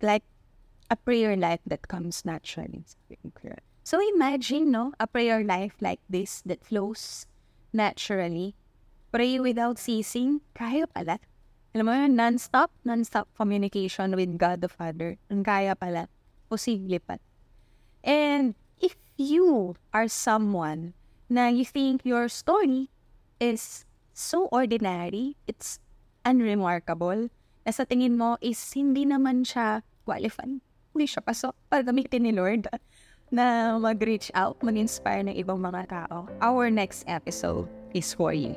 Like, 0.00 0.24
a 0.90 0.96
prayer 0.96 1.36
life 1.36 1.60
that 1.66 1.88
comes 1.88 2.24
naturally. 2.24 2.84
So 3.82 4.00
imagine, 4.14 4.70
no, 4.70 4.92
a 4.98 5.06
prayer 5.06 5.44
life 5.44 5.74
like 5.80 6.00
this 6.08 6.42
that 6.46 6.64
flows 6.64 7.26
naturally. 7.72 8.54
Pray 9.12 9.38
without 9.38 9.78
ceasing. 9.78 10.42
Kaya 10.54 10.86
pala. 10.86 11.18
Alam 11.74 11.86
mo 11.86 11.92
yun, 11.92 12.16
non-stop, 12.16 12.72
non-stop 12.84 13.28
communication 13.36 14.16
with 14.16 14.38
God 14.38 14.60
the 14.60 14.68
Father. 14.68 15.18
Ang 15.30 15.44
kaya 15.44 15.76
pala. 15.76 16.08
Posible 16.48 16.98
pa. 17.02 17.20
And 18.02 18.54
if 18.80 18.96
you 19.18 19.76
are 19.92 20.08
someone 20.08 20.94
na 21.26 21.50
you 21.50 21.66
think 21.66 22.06
your 22.06 22.28
story 22.30 22.90
is 23.40 23.84
so 24.14 24.48
ordinary, 24.54 25.36
it's 25.46 25.78
unremarkable, 26.24 27.28
na 27.66 27.70
sa 27.74 27.84
tingin 27.84 28.16
mo 28.16 28.38
is 28.40 28.58
hindi 28.72 29.04
naman 29.04 29.42
siya 29.42 29.82
qualified. 30.06 30.62
Hindi 30.94 31.06
siya 31.06 31.20
pasok 31.20 31.52
para 31.68 31.84
gamitin 31.84 32.24
ni 32.24 32.32
Lord 32.32 32.70
na 33.28 33.74
mag-reach 33.76 34.30
out, 34.38 34.56
mag-inspire 34.62 35.26
ng 35.26 35.34
ibang 35.34 35.58
mga 35.58 35.90
tao. 35.90 36.30
Our 36.38 36.70
next 36.70 37.04
episode 37.10 37.66
is 37.90 38.14
for 38.14 38.30
you. 38.30 38.54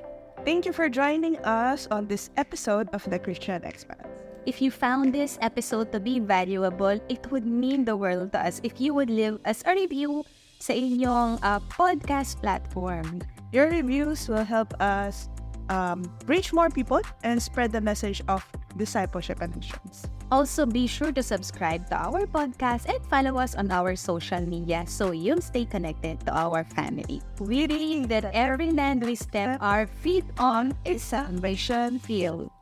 Thank 0.47 0.63
you 0.63 0.71
for 0.71 0.87
joining 0.87 1.35
us 1.43 1.89
on 1.91 2.07
this 2.07 2.29
episode 2.37 2.87
of 2.95 3.03
The 3.03 3.19
Christian 3.19 3.65
Expats. 3.65 4.23
If 4.47 4.63
you 4.63 4.71
found 4.71 5.11
this 5.11 5.37
episode 5.43 5.91
to 5.91 5.99
be 5.99 6.23
valuable, 6.23 6.95
it 7.11 7.27
would 7.27 7.43
mean 7.45 7.83
the 7.83 7.99
world 7.99 8.31
to 8.31 8.39
us 8.39 8.63
if 8.63 8.79
you 8.79 8.95
would 8.95 9.11
leave 9.11 9.37
us 9.43 9.61
a 9.67 9.75
review 9.75 10.23
sa 10.59 10.75
inyong 10.75 11.39
uh, 11.41 11.59
podcast 11.71 12.39
platform. 12.43 13.23
Your 13.55 13.71
reviews 13.71 14.27
will 14.27 14.45
help 14.45 14.75
us 14.83 15.31
um, 15.71 16.03
reach 16.27 16.51
more 16.51 16.69
people 16.69 17.01
and 17.23 17.41
spread 17.41 17.71
the 17.71 17.81
message 17.81 18.21
of 18.27 18.45
discipleship 18.77 19.41
and 19.41 19.55
missions. 19.55 20.05
Also, 20.31 20.65
be 20.65 20.85
sure 20.85 21.11
to 21.11 21.23
subscribe 21.23 21.89
to 21.89 21.97
our 21.97 22.29
podcast 22.29 22.85
and 22.85 23.01
follow 23.09 23.41
us 23.41 23.55
on 23.55 23.71
our 23.71 23.95
social 23.95 24.41
media 24.45 24.85
so 24.85 25.09
you'll 25.09 25.41
stay 25.41 25.65
connected 25.65 26.21
to 26.21 26.31
our 26.37 26.63
family. 26.63 27.21
We 27.41 27.65
believe 27.65 28.09
that 28.13 28.29
every 28.29 28.69
land 28.69 29.01
we 29.01 29.15
step 29.15 29.57
our 29.57 29.87
feet 29.87 30.25
on 30.37 30.77
is 30.85 31.01
salvation 31.01 31.97
field. 31.97 32.53